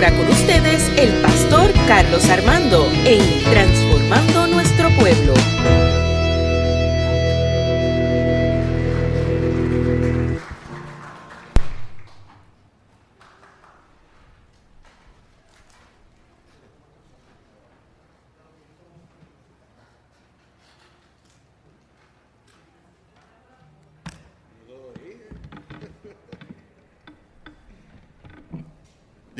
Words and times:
ahora 0.00 0.16
con 0.16 0.28
ustedes 0.30 0.90
el 0.96 1.12
pastor 1.20 1.70
Carlos 1.86 2.26
Armando 2.30 2.90
en 3.04 3.20
Transformando 3.50 4.46
Nuestro 4.46 4.88
Pueblo. 4.96 5.34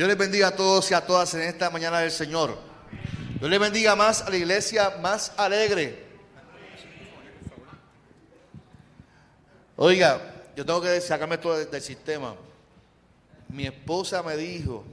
Dios 0.00 0.08
les 0.08 0.16
bendiga 0.16 0.48
a 0.48 0.56
todos 0.56 0.90
y 0.90 0.94
a 0.94 1.06
todas 1.06 1.34
en 1.34 1.42
esta 1.42 1.68
mañana 1.68 1.98
del 1.98 2.10
Señor. 2.10 2.56
Dios 3.38 3.50
les 3.50 3.60
bendiga 3.60 3.94
más 3.94 4.22
a 4.22 4.30
la 4.30 4.36
iglesia 4.38 4.96
más 4.98 5.30
alegre. 5.36 6.06
Oiga, 9.76 10.46
yo 10.56 10.64
tengo 10.64 10.80
que 10.80 10.98
sacarme 11.02 11.34
esto 11.34 11.54
del, 11.54 11.82
sistema. 11.82 12.34
Mi 13.50 13.66
esposa 13.66 14.22
me 14.22 14.38
dijo 14.38 14.86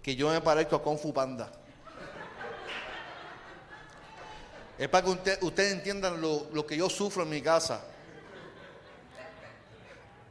que 0.00 0.14
yo 0.14 0.30
me 0.30 0.40
parezco 0.40 0.76
a 0.76 0.80
Kung 0.80 1.12
Panda. 1.12 1.50
Es 4.78 4.88
para 4.88 5.04
que 5.04 5.10
usted- 5.10 5.42
ustedes 5.42 5.72
entiendan 5.72 6.20
lo, 6.20 6.46
lo 6.52 6.64
que 6.64 6.76
yo 6.76 6.88
sufro 6.88 7.24
en 7.24 7.30
mi 7.30 7.42
casa. 7.42 7.82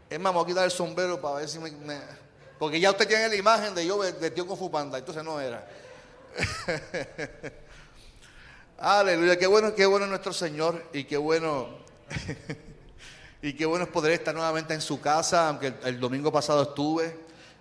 Es 0.10 0.18
más, 0.18 0.32
me 0.32 0.40
voy 0.40 0.46
a 0.46 0.48
quitar 0.48 0.64
el 0.64 0.72
sombrero 0.72 1.20
para 1.20 1.40
ver 1.40 1.50
si 1.50 1.60
me- 1.60 2.23
porque 2.60 2.80
ya 2.80 2.92
usted 2.92 3.08
tiene 3.08 3.30
la 3.30 3.36
imagen 3.36 3.76
de 3.76 3.86
yo 3.86 3.98
vestido 3.98 4.48
con 4.48 4.58
Fupanda, 4.58 4.98
entonces 4.98 5.24
no 5.24 5.40
era. 5.40 5.68
Aleluya, 8.78 9.38
qué 9.38 9.48
bueno, 9.48 9.74
qué 9.76 9.86
bueno 9.86 10.06
es 10.06 10.10
nuestro 10.10 10.34
Señor 10.34 10.90
y 10.94 11.06
qué 11.06 11.18
bueno... 11.18 11.70
y 13.42 13.54
qué 13.54 13.66
bueno 13.66 13.86
es 13.86 13.92
poder 13.92 14.14
estar 14.14 14.34
nuevamente 14.34 14.74
en 14.74 14.82
su 14.82 15.02
casa, 15.02 15.50
aunque 15.50 15.74
el, 15.84 16.00
domingo 16.00 16.32
pasado 16.32 16.64
estuve. 16.64 17.18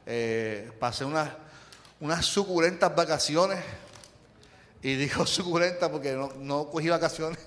eh, 0.07 0.71
pasé 0.79 1.05
unas, 1.05 1.31
unas 2.01 2.25
suculentas 2.25 2.95
vacaciones. 2.95 3.59
Y 4.83 4.97
digo 4.97 5.27
suculentas 5.27 5.89
porque 5.91 6.13
no, 6.13 6.33
no 6.39 6.69
cogí 6.69 6.89
vacaciones. 6.89 7.39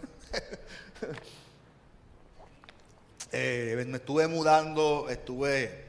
Eh, 3.37 3.83
me 3.87 3.97
estuve 3.97 4.27
mudando, 4.29 5.07
estuve 5.09 5.85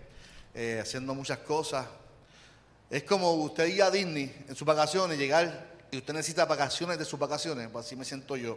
eh, 0.58 0.80
haciendo 0.80 1.14
muchas 1.14 1.38
cosas. 1.40 1.86
Es 2.88 3.02
como 3.02 3.30
usted 3.34 3.66
ir 3.66 3.82
a 3.82 3.90
Disney 3.90 4.34
en 4.48 4.56
sus 4.56 4.66
vacaciones, 4.66 5.18
llegar 5.18 5.66
y 5.90 5.98
usted 5.98 6.14
necesita 6.14 6.46
vacaciones 6.46 6.98
de 6.98 7.04
sus 7.04 7.20
vacaciones, 7.20 7.68
pues 7.70 7.84
así 7.84 7.94
me 7.94 8.06
siento 8.06 8.38
yo. 8.38 8.56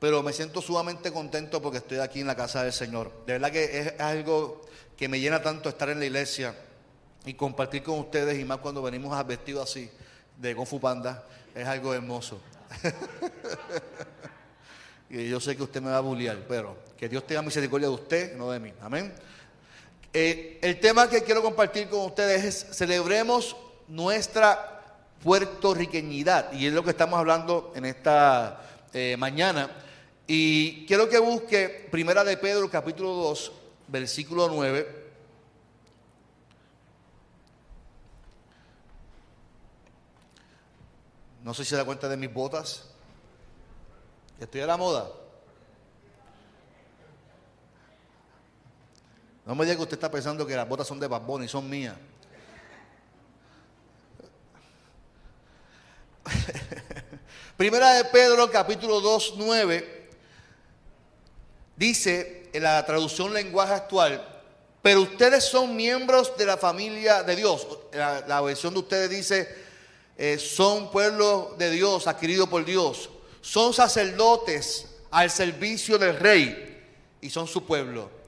Pero 0.00 0.20
me 0.24 0.32
siento 0.32 0.60
sumamente 0.60 1.12
contento 1.12 1.62
porque 1.62 1.78
estoy 1.78 1.98
aquí 1.98 2.20
en 2.20 2.26
la 2.26 2.34
casa 2.34 2.64
del 2.64 2.72
Señor. 2.72 3.12
De 3.24 3.34
verdad 3.34 3.52
que 3.52 3.78
es 3.78 4.00
algo 4.00 4.62
que 4.96 5.06
me 5.06 5.20
llena 5.20 5.40
tanto 5.40 5.68
estar 5.68 5.88
en 5.90 6.00
la 6.00 6.06
iglesia 6.06 6.56
y 7.24 7.34
compartir 7.34 7.84
con 7.84 8.00
ustedes, 8.00 8.36
y 8.40 8.44
más 8.44 8.58
cuando 8.58 8.82
venimos 8.82 9.24
vestidos 9.24 9.70
así, 9.70 9.88
de 10.38 10.56
Kung 10.56 10.66
Fu 10.66 10.80
Panda, 10.80 11.24
es 11.54 11.68
algo 11.68 11.94
hermoso. 11.94 12.40
Y 15.12 15.28
yo 15.28 15.38
sé 15.40 15.54
que 15.54 15.62
usted 15.62 15.82
me 15.82 15.90
va 15.90 15.98
a 15.98 16.00
bullear, 16.00 16.38
pero 16.48 16.74
que 16.96 17.06
Dios 17.06 17.26
tenga 17.26 17.42
misericordia 17.42 17.86
de 17.86 17.92
usted, 17.92 18.34
no 18.34 18.50
de 18.50 18.58
mí. 18.58 18.72
Amén. 18.80 19.12
Eh, 20.14 20.58
el 20.60 20.78
tema 20.78 21.08
que 21.08 21.22
quiero 21.22 21.42
compartir 21.42 21.88
con 21.88 22.00
ustedes 22.00 22.44
es 22.44 22.76
celebremos 22.76 23.56
nuestra 23.88 24.82
puertorriqueñidad. 25.22 26.52
Y 26.52 26.66
es 26.66 26.72
lo 26.72 26.84
que 26.84 26.90
estamos 26.90 27.18
hablando 27.18 27.72
en 27.74 27.86
esta 27.86 28.60
eh, 28.92 29.16
mañana. 29.18 29.70
Y 30.26 30.86
quiero 30.86 31.08
que 31.08 31.18
busque 31.18 31.88
Primera 31.90 32.24
de 32.24 32.36
Pedro, 32.36 32.70
capítulo 32.70 33.10
2, 33.10 33.52
versículo 33.88 34.48
9. 34.48 35.02
No 41.42 41.54
sé 41.54 41.64
si 41.64 41.70
se 41.70 41.76
da 41.76 41.84
cuenta 41.84 42.08
de 42.08 42.16
mis 42.16 42.32
botas. 42.32 42.88
Estoy 44.38 44.60
a 44.60 44.66
la 44.66 44.76
moda. 44.76 45.21
No 49.44 49.54
me 49.54 49.64
diga 49.64 49.76
que 49.76 49.82
usted 49.82 49.96
está 49.96 50.10
pensando 50.10 50.46
que 50.46 50.54
las 50.54 50.68
botas 50.68 50.86
son 50.86 51.00
de 51.00 51.08
Bad 51.08 51.22
Bunny, 51.22 51.48
son 51.48 51.68
mías. 51.68 51.96
Primera 57.56 57.94
de 57.94 58.04
Pedro, 58.04 58.50
capítulo 58.50 59.00
2, 59.00 59.34
9, 59.36 60.10
dice 61.76 62.50
en 62.52 62.62
la 62.62 62.84
traducción 62.86 63.34
lenguaje 63.34 63.72
actual, 63.72 64.28
pero 64.80 65.02
ustedes 65.02 65.44
son 65.44 65.74
miembros 65.74 66.36
de 66.36 66.46
la 66.46 66.56
familia 66.56 67.22
de 67.22 67.36
Dios. 67.36 67.66
La, 67.92 68.24
la 68.26 68.40
versión 68.40 68.72
de 68.74 68.80
ustedes 68.80 69.10
dice, 69.10 69.48
eh, 70.16 70.38
son 70.38 70.90
pueblo 70.90 71.56
de 71.58 71.70
Dios, 71.70 72.06
adquirido 72.06 72.48
por 72.48 72.64
Dios. 72.64 73.10
Son 73.40 73.74
sacerdotes 73.74 74.86
al 75.10 75.30
servicio 75.30 75.98
del 75.98 76.16
rey 76.16 76.80
y 77.20 77.30
son 77.30 77.48
su 77.48 77.64
pueblo. 77.64 78.21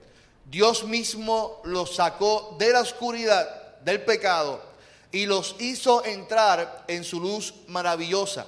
Dios 0.47 0.85
mismo 0.85 1.61
los 1.65 1.97
sacó 1.97 2.57
de 2.59 2.71
la 2.73 2.81
oscuridad 2.81 3.79
del 3.81 4.03
pecado 4.03 4.63
y 5.11 5.27
los 5.27 5.57
hizo 5.59 6.05
entrar 6.05 6.85
en 6.89 7.05
su 7.05 7.21
luz 7.21 7.55
maravillosa. 7.69 8.47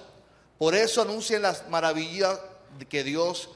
Por 0.58 0.74
eso 0.74 1.02
anuncien 1.02 1.42
las 1.42 1.68
maravillas 1.68 2.38
que 2.88 3.04
Dios 3.04 3.50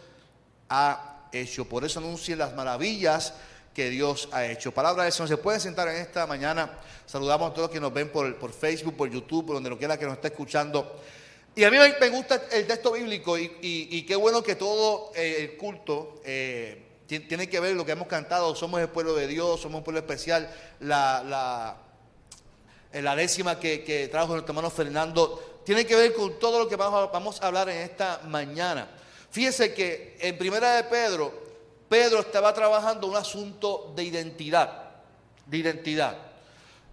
ha 0.69 1.27
hecho. 1.33 1.65
Por 1.65 1.85
eso 1.85 1.99
anuncien 2.01 2.39
las 2.39 2.55
maravillas 2.55 3.35
que 3.75 3.89
Dios 3.91 4.29
ha 4.33 4.45
hecho. 4.47 4.73
Palabra 4.73 5.05
del 5.05 5.13
Señor. 5.13 5.29
Se 5.29 5.37
pueden 5.37 5.61
sentar 5.61 5.89
en 5.89 5.97
esta 5.97 6.27
mañana. 6.27 6.79
Saludamos 7.07 7.51
a 7.51 7.55
todos 7.55 7.69
los 7.69 7.75
que 7.75 7.81
nos 7.81 7.93
ven 7.93 8.11
por, 8.11 8.37
por 8.37 8.53
Facebook, 8.53 8.97
por 8.97 9.11
YouTube, 9.11 9.47
por 9.47 9.55
donde 9.57 9.71
lo 9.71 9.79
quiera 9.79 9.99
que 9.99 10.05
nos 10.07 10.15
esté 10.15 10.29
escuchando. 10.29 11.01
Y 11.55 11.65
a 11.65 11.71
mí 11.71 11.77
me 12.01 12.09
gusta 12.11 12.43
el 12.53 12.67
texto 12.67 12.93
bíblico 12.93 13.37
y, 13.39 13.51
y- 13.61 14.03
qué 14.07 14.15
bueno 14.15 14.43
que 14.43 14.55
todo 14.55 15.11
eh, 15.15 15.37
el 15.41 15.57
culto 15.57 16.21
eh, 16.25 16.90
tiene 17.19 17.49
que 17.49 17.59
ver 17.59 17.75
lo 17.75 17.85
que 17.85 17.93
hemos 17.93 18.07
cantado. 18.07 18.55
Somos 18.55 18.81
el 18.81 18.89
pueblo 18.89 19.15
de 19.15 19.27
Dios, 19.27 19.61
somos 19.61 19.79
un 19.79 19.85
pueblo 19.85 19.99
especial. 19.99 20.49
La, 20.79 21.77
la 22.93 23.17
décima 23.17 23.59
que, 23.59 23.83
que 23.83 24.07
trajo 24.09 24.29
nuestro 24.35 24.53
hermano 24.53 24.71
Fernando, 24.71 25.61
tiene 25.65 25.85
que 25.87 25.97
ver 25.97 26.15
con 26.15 26.39
todo 26.39 26.59
lo 26.61 26.69
que 26.69 26.77
vamos 26.77 27.11
vamos 27.13 27.43
a 27.43 27.47
hablar 27.47 27.69
en 27.69 27.79
esta 27.79 28.21
mañana. 28.27 28.89
Fíjese 29.31 29.75
que 29.75 30.17
en 30.21 30.39
primera 30.39 30.75
de 30.77 30.85
Pedro, 30.85 31.33
Pedro 31.89 32.21
estaba 32.21 32.55
trabajando 32.55 33.07
un 33.07 33.17
asunto 33.17 33.93
de 33.97 34.05
identidad, 34.05 34.91
de 35.47 35.57
identidad. 35.57 36.17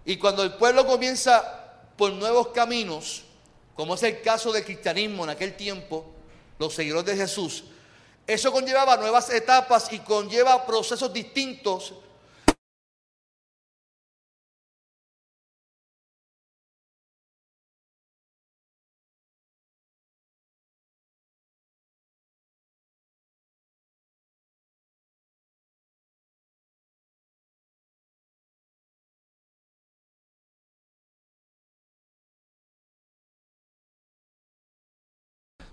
Y 0.04 0.16
cuando 0.16 0.42
el 0.42 0.54
pueblo 0.54 0.86
comienza 0.86 1.68
por 1.96 2.12
nuevos 2.12 2.48
caminos, 2.48 3.24
como 3.74 3.94
es 3.94 4.02
el 4.02 4.20
caso 4.22 4.52
del 4.52 4.64
cristianismo 4.64 5.24
en 5.24 5.30
aquel 5.30 5.56
tiempo, 5.56 6.04
los 6.58 6.74
seguidores 6.74 7.06
de 7.06 7.16
Jesús, 7.16 7.64
eso 8.28 8.52
conllevaba 8.52 8.98
nuevas 8.98 9.30
etapas 9.30 9.90
y 9.90 10.00
conlleva 10.00 10.66
procesos 10.66 11.10
distintos. 11.10 11.94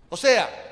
O 0.10 0.16
sea, 0.16 0.65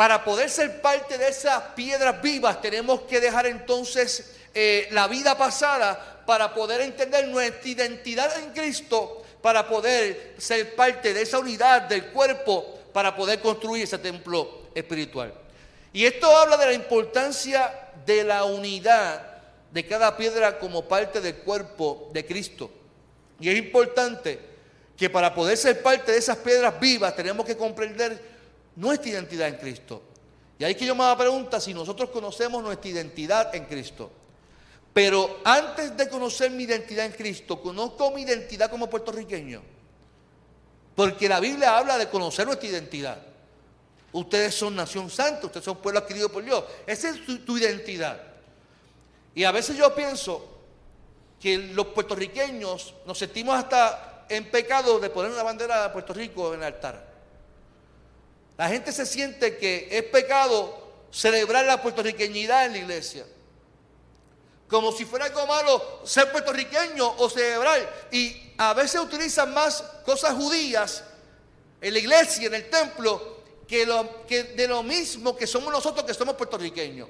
para 0.00 0.24
poder 0.24 0.48
ser 0.48 0.80
parte 0.80 1.18
de 1.18 1.28
esas 1.28 1.60
piedras 1.74 2.22
vivas 2.22 2.62
tenemos 2.62 3.02
que 3.02 3.20
dejar 3.20 3.44
entonces 3.44 4.32
eh, 4.54 4.88
la 4.92 5.06
vida 5.08 5.36
pasada 5.36 6.22
para 6.24 6.54
poder 6.54 6.80
entender 6.80 7.28
nuestra 7.28 7.68
identidad 7.68 8.38
en 8.38 8.50
Cristo, 8.52 9.22
para 9.42 9.68
poder 9.68 10.36
ser 10.38 10.74
parte 10.74 11.12
de 11.12 11.20
esa 11.20 11.38
unidad 11.38 11.82
del 11.82 12.06
cuerpo, 12.12 12.78
para 12.94 13.14
poder 13.14 13.40
construir 13.40 13.82
ese 13.82 13.98
templo 13.98 14.70
espiritual. 14.74 15.34
Y 15.92 16.06
esto 16.06 16.34
habla 16.34 16.56
de 16.56 16.64
la 16.64 16.72
importancia 16.72 17.70
de 18.06 18.24
la 18.24 18.44
unidad 18.44 19.20
de 19.70 19.86
cada 19.86 20.16
piedra 20.16 20.58
como 20.58 20.88
parte 20.88 21.20
del 21.20 21.34
cuerpo 21.40 22.08
de 22.14 22.24
Cristo. 22.24 22.70
Y 23.38 23.50
es 23.50 23.58
importante 23.58 24.38
que 24.96 25.10
para 25.10 25.34
poder 25.34 25.58
ser 25.58 25.82
parte 25.82 26.10
de 26.10 26.16
esas 26.16 26.38
piedras 26.38 26.80
vivas 26.80 27.14
tenemos 27.14 27.44
que 27.44 27.54
comprender 27.54 28.39
nuestra 28.76 29.10
identidad 29.10 29.48
en 29.48 29.56
Cristo. 29.56 30.02
Y 30.58 30.64
ahí 30.64 30.74
que 30.74 30.84
yo 30.84 30.94
me 30.94 31.04
hago 31.04 31.12
la 31.12 31.18
pregunta 31.18 31.60
si 31.60 31.72
nosotros 31.72 32.10
conocemos 32.10 32.62
nuestra 32.62 32.90
identidad 32.90 33.54
en 33.54 33.64
Cristo. 33.64 34.10
Pero 34.92 35.40
antes 35.44 35.96
de 35.96 36.08
conocer 36.08 36.50
mi 36.50 36.64
identidad 36.64 37.06
en 37.06 37.12
Cristo, 37.12 37.60
conozco 37.60 38.10
mi 38.10 38.22
identidad 38.22 38.68
como 38.68 38.90
puertorriqueño. 38.90 39.62
Porque 40.94 41.28
la 41.28 41.40
Biblia 41.40 41.78
habla 41.78 41.96
de 41.96 42.08
conocer 42.08 42.46
nuestra 42.46 42.68
identidad. 42.68 43.22
Ustedes 44.12 44.54
son 44.54 44.74
nación 44.74 45.08
santa, 45.08 45.46
ustedes 45.46 45.64
son 45.64 45.78
pueblo 45.78 46.00
adquirido 46.00 46.28
por 46.28 46.44
Dios. 46.44 46.64
Esa 46.86 47.10
es 47.10 47.24
tu, 47.24 47.38
tu 47.38 47.56
identidad. 47.56 48.20
Y 49.34 49.44
a 49.44 49.52
veces 49.52 49.76
yo 49.76 49.94
pienso 49.94 50.46
que 51.40 51.56
los 51.56 51.86
puertorriqueños 51.86 52.94
nos 53.06 53.16
sentimos 53.16 53.56
hasta 53.56 54.26
en 54.28 54.50
pecado 54.50 54.98
de 54.98 55.10
poner 55.10 55.30
una 55.32 55.42
bandera 55.42 55.84
de 55.84 55.88
Puerto 55.90 56.12
Rico 56.12 56.52
en 56.52 56.60
el 56.60 56.66
altar. 56.66 57.09
La 58.60 58.68
gente 58.68 58.92
se 58.92 59.06
siente 59.06 59.56
que 59.56 59.88
es 59.90 60.02
pecado 60.02 61.06
celebrar 61.10 61.64
la 61.64 61.80
puertorriqueñidad 61.80 62.66
en 62.66 62.72
la 62.72 62.78
iglesia. 62.80 63.24
Como 64.68 64.92
si 64.92 65.06
fuera 65.06 65.24
algo 65.24 65.46
malo 65.46 66.02
ser 66.04 66.30
puertorriqueño 66.30 67.10
o 67.16 67.30
celebrar. 67.30 68.08
Y 68.12 68.52
a 68.58 68.74
veces 68.74 69.00
utilizan 69.00 69.54
más 69.54 69.82
cosas 70.04 70.34
judías 70.34 71.02
en 71.80 71.94
la 71.94 72.00
iglesia, 72.00 72.48
en 72.48 72.54
el 72.54 72.68
templo, 72.68 73.38
que, 73.66 73.86
lo, 73.86 74.26
que 74.26 74.42
de 74.42 74.68
lo 74.68 74.82
mismo 74.82 75.34
que 75.34 75.46
somos 75.46 75.72
nosotros 75.72 76.04
que 76.04 76.12
somos 76.12 76.34
puertorriqueños. 76.34 77.08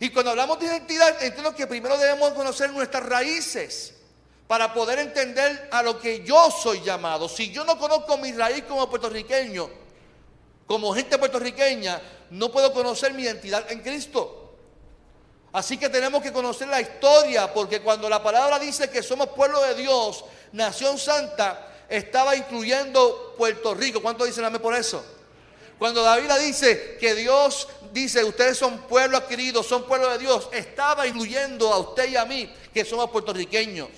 Y 0.00 0.08
cuando 0.08 0.30
hablamos 0.30 0.58
de 0.60 0.64
identidad, 0.64 1.22
entiendo 1.22 1.54
que 1.54 1.66
primero 1.66 1.98
debemos 1.98 2.32
conocer 2.32 2.70
nuestras 2.70 3.04
raíces 3.04 3.96
para 4.46 4.72
poder 4.72 4.98
entender 4.98 5.68
a 5.70 5.82
lo 5.82 6.00
que 6.00 6.24
yo 6.24 6.50
soy 6.50 6.80
llamado. 6.80 7.28
Si 7.28 7.52
yo 7.52 7.66
no 7.66 7.78
conozco 7.78 8.16
mi 8.16 8.32
raíz 8.32 8.64
como 8.64 8.88
puertorriqueño, 8.88 9.83
como 10.66 10.94
gente 10.94 11.18
puertorriqueña, 11.18 12.00
no 12.30 12.50
puedo 12.50 12.72
conocer 12.72 13.12
mi 13.12 13.22
identidad 13.22 13.70
en 13.70 13.80
Cristo. 13.80 14.56
Así 15.52 15.78
que 15.78 15.88
tenemos 15.88 16.22
que 16.22 16.32
conocer 16.32 16.66
la 16.68 16.80
historia, 16.80 17.52
porque 17.52 17.80
cuando 17.80 18.08
la 18.08 18.22
palabra 18.22 18.58
dice 18.58 18.90
que 18.90 19.02
somos 19.02 19.28
pueblo 19.28 19.60
de 19.62 19.74
Dios, 19.76 20.24
nación 20.52 20.98
santa, 20.98 21.70
estaba 21.88 22.34
incluyendo 22.34 23.34
Puerto 23.38 23.74
Rico. 23.74 24.02
¿Cuánto 24.02 24.24
dicen 24.24 24.44
amén 24.44 24.60
por 24.60 24.74
eso? 24.74 25.04
Cuando 25.78 26.02
David 26.02 26.30
dice 26.40 26.96
que 26.98 27.14
Dios 27.14 27.68
dice, 27.92 28.24
ustedes 28.24 28.58
son 28.58 28.78
pueblo 28.82 29.16
adquirido, 29.16 29.62
son 29.62 29.84
pueblo 29.84 30.10
de 30.10 30.18
Dios, 30.18 30.48
estaba 30.52 31.06
incluyendo 31.06 31.72
a 31.72 31.78
usted 31.78 32.08
y 32.08 32.16
a 32.16 32.24
mí, 32.24 32.52
que 32.72 32.84
somos 32.84 33.10
puertorriqueños. 33.10 33.90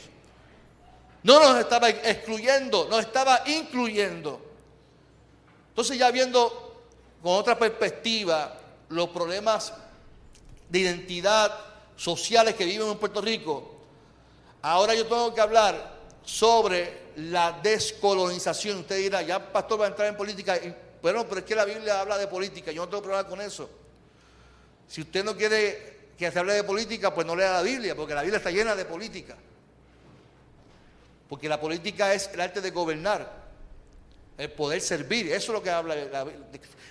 No 1.22 1.40
nos 1.40 1.58
estaba 1.58 1.88
excluyendo, 1.88 2.86
nos 2.90 3.00
estaba 3.00 3.42
incluyendo. 3.46 4.45
Entonces 5.76 5.98
ya 5.98 6.10
viendo 6.10 6.86
con 7.22 7.34
otra 7.34 7.58
perspectiva 7.58 8.58
los 8.88 9.10
problemas 9.10 9.74
de 10.70 10.78
identidad 10.78 11.54
sociales 11.96 12.54
que 12.54 12.64
viven 12.64 12.88
en 12.88 12.96
Puerto 12.96 13.20
Rico, 13.20 13.76
ahora 14.62 14.94
yo 14.94 15.04
tengo 15.04 15.34
que 15.34 15.40
hablar 15.42 15.98
sobre 16.24 17.12
la 17.16 17.60
descolonización. 17.62 18.78
Usted 18.78 18.96
dirá, 18.96 19.20
ya 19.20 19.52
pastor 19.52 19.82
va 19.82 19.84
a 19.84 19.88
entrar 19.88 20.08
en 20.08 20.16
política. 20.16 20.58
Bueno, 21.02 21.26
pero 21.28 21.40
es 21.40 21.44
que 21.44 21.54
la 21.54 21.66
Biblia 21.66 22.00
habla 22.00 22.16
de 22.16 22.26
política, 22.26 22.72
yo 22.72 22.80
no 22.80 22.88
tengo 22.88 23.02
problema 23.02 23.28
con 23.28 23.42
eso. 23.42 23.68
Si 24.88 25.02
usted 25.02 25.22
no 25.22 25.36
quiere 25.36 26.12
que 26.16 26.32
se 26.32 26.38
hable 26.38 26.54
de 26.54 26.64
política, 26.64 27.14
pues 27.14 27.26
no 27.26 27.36
lea 27.36 27.52
la 27.52 27.60
Biblia, 27.60 27.94
porque 27.94 28.14
la 28.14 28.22
Biblia 28.22 28.38
está 28.38 28.50
llena 28.50 28.74
de 28.74 28.86
política. 28.86 29.36
Porque 31.28 31.50
la 31.50 31.60
política 31.60 32.14
es 32.14 32.30
el 32.32 32.40
arte 32.40 32.62
de 32.62 32.70
gobernar, 32.70 33.45
el 34.38 34.52
poder 34.52 34.80
servir, 34.80 35.32
eso 35.32 35.52
es 35.52 35.58
lo 35.58 35.62
que 35.62 35.70
habla. 35.70 35.96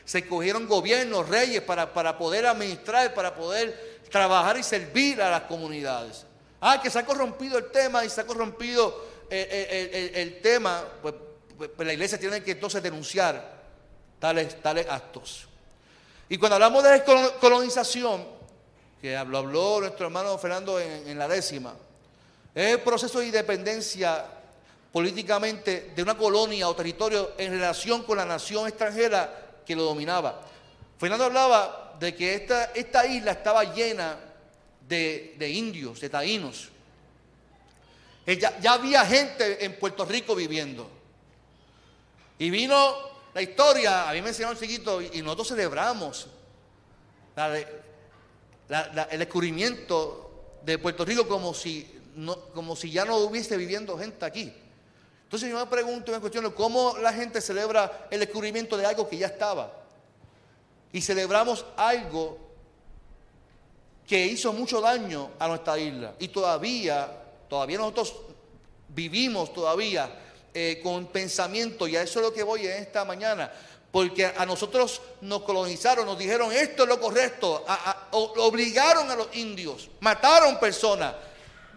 Se 0.03 0.27
cogieron 0.27 0.67
gobiernos, 0.67 1.29
reyes, 1.29 1.61
para, 1.61 1.93
para 1.93 2.17
poder 2.17 2.45
administrar, 2.45 3.13
para 3.13 3.35
poder 3.35 3.99
trabajar 4.09 4.57
y 4.57 4.63
servir 4.63 5.21
a 5.21 5.29
las 5.29 5.41
comunidades. 5.41 6.25
Ah, 6.61 6.79
que 6.81 6.89
se 6.89 6.99
ha 6.99 7.05
corrompido 7.05 7.57
el 7.57 7.71
tema 7.71 8.03
y 8.03 8.09
se 8.09 8.21
ha 8.21 8.25
corrompido 8.25 9.05
el, 9.29 9.47
el, 9.51 10.15
el, 10.15 10.41
tema, 10.41 10.83
pues, 11.01 11.13
pues, 11.57 11.85
la 11.85 11.93
iglesia 11.93 12.19
tiene 12.19 12.41
que 12.43 12.51
entonces 12.51 12.81
denunciar 12.81 13.63
tales, 14.19 14.61
tales 14.61 14.87
actos. 14.89 15.47
Y 16.29 16.37
cuando 16.37 16.55
hablamos 16.55 16.83
de 16.83 17.03
colonización, 17.39 18.25
que 18.99 19.13
lo 19.27 19.37
habló 19.37 19.81
nuestro 19.81 20.07
hermano 20.07 20.37
Fernando 20.39 20.79
en, 20.79 21.07
en 21.07 21.19
la 21.19 21.27
décima, 21.27 21.75
es 22.55 22.71
el 22.71 22.79
proceso 22.79 23.19
de 23.19 23.27
independencia 23.27 24.25
políticamente 24.95 25.91
de 25.93 26.01
una 26.01 26.15
colonia 26.15 26.69
o 26.69 26.73
territorio 26.73 27.33
en 27.37 27.51
relación 27.51 28.03
con 28.03 28.15
la 28.15 28.23
nación 28.23 28.65
extranjera 28.65 29.59
que 29.65 29.75
lo 29.75 29.83
dominaba. 29.83 30.39
Fernando 30.97 31.25
hablaba 31.25 31.97
de 31.99 32.15
que 32.15 32.33
esta, 32.33 32.71
esta 32.71 33.05
isla 33.05 33.31
estaba 33.31 33.75
llena 33.75 34.17
de, 34.87 35.35
de 35.37 35.49
indios, 35.49 35.99
de 35.99 36.09
taínos. 36.09 36.69
Eh, 38.25 38.37
ya, 38.39 38.57
ya, 38.61 38.71
había 38.71 39.05
gente 39.05 39.65
en 39.65 39.77
Puerto 39.77 40.05
Rico 40.05 40.33
viviendo. 40.33 40.89
Y 42.39 42.49
vino 42.49 42.95
la 43.33 43.41
historia, 43.41 44.09
a 44.09 44.13
mí 44.13 44.21
me 44.21 44.29
enseñaron 44.29 44.57
chiquito, 44.57 45.01
y, 45.01 45.21
nosotros 45.21 45.49
celebramos 45.49 46.27
la, 47.35 49.03
el 49.11 49.19
descubrimiento 49.19 50.61
de 50.63 50.77
Puerto 50.77 51.03
Rico 51.03 51.27
como 51.27 51.53
si, 51.53 51.85
no, 52.15 52.39
como 52.53 52.77
si 52.77 52.91
ya 52.91 53.03
no 53.03 53.17
hubiese 53.17 53.57
viviendo 53.57 53.97
gente 53.97 54.23
aquí. 54.23 54.53
Entonces 55.25 55.49
yo 55.49 55.57
me 55.57 55.65
pregunto, 55.65 56.11
me 56.11 56.19
cuestiono, 56.19 56.53
¿cómo 56.53 56.97
la 56.99 57.11
gente 57.11 57.41
celebra 57.41 58.07
el 58.11 58.19
descubrimiento 58.19 58.77
de 58.77 58.85
algo 58.85 59.09
que 59.09 59.17
ya 59.17 59.27
estaba? 59.27 59.73
Y 60.93 61.01
celebramos 61.01 61.65
algo 61.75 62.37
que 64.07 64.23
hizo 64.27 64.53
mucho 64.53 64.79
daño 64.79 65.31
a 65.39 65.47
nuestra 65.47 65.77
isla. 65.79 66.13
Y 66.19 66.27
todavía, 66.27 67.09
todavía 67.49 67.79
nosotros 67.79 68.15
vivimos 68.89 69.51
todavía 69.51 70.09
eh, 70.53 70.79
con 70.81 71.07
pensamiento, 71.07 71.87
y 71.87 71.95
a 71.97 72.03
eso 72.03 72.19
es 72.19 72.25
lo 72.27 72.33
que 72.33 72.43
voy 72.43 72.67
en 72.67 72.83
esta 72.83 73.03
mañana, 73.03 73.51
porque 73.91 74.25
a 74.25 74.45
nosotros 74.45 75.01
nos 75.21 75.41
colonizaron, 75.41 76.05
nos 76.05 76.19
dijeron 76.19 76.51
esto 76.51 76.83
es 76.83 76.89
lo 76.89 76.99
correcto, 76.99 77.65
obligaron 78.11 79.09
a 79.09 79.15
los 79.15 79.35
indios, 79.35 79.89
mataron 80.01 80.59
personas 80.59 81.15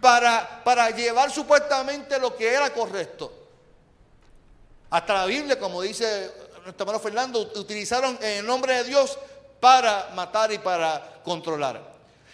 para, 0.01 0.63
para 0.63 0.89
llevar 0.91 1.31
supuestamente 1.31 2.19
lo 2.19 2.35
que 2.35 2.47
era 2.47 2.71
correcto. 2.73 3.31
Hasta 4.89 5.13
la 5.13 5.25
Biblia, 5.25 5.59
como 5.59 5.81
dice 5.81 6.31
nuestro 6.63 6.83
hermano 6.83 6.99
Fernando, 6.99 7.39
utilizaron 7.55 8.17
en 8.21 8.39
el 8.39 8.45
nombre 8.45 8.75
de 8.75 8.83
Dios 8.85 9.17
para 9.59 10.09
matar 10.15 10.51
y 10.51 10.57
para 10.57 11.21
controlar. 11.23 11.81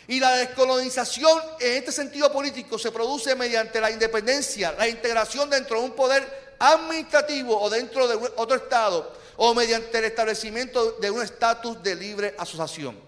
Y 0.08 0.20
la 0.20 0.34
descolonización 0.34 1.42
en 1.60 1.78
este 1.78 1.92
sentido 1.92 2.32
político 2.32 2.78
se 2.78 2.92
produce 2.92 3.36
mediante 3.36 3.82
la 3.82 3.90
independencia, 3.90 4.72
la 4.74 4.88
integración 4.88 5.50
dentro 5.50 5.80
de 5.80 5.86
un 5.86 5.92
poder 5.94 6.56
administrativo 6.60 7.60
o 7.60 7.70
dentro 7.70 8.08
de 8.08 8.16
otro 8.38 8.56
Estado 8.56 9.12
o 9.38 9.54
mediante 9.54 9.98
el 9.98 10.06
establecimiento 10.06 10.94
de 10.94 11.12
un 11.12 11.22
estatus 11.22 11.82
de 11.82 11.96
libre 11.96 12.36
asociación. 12.38 13.05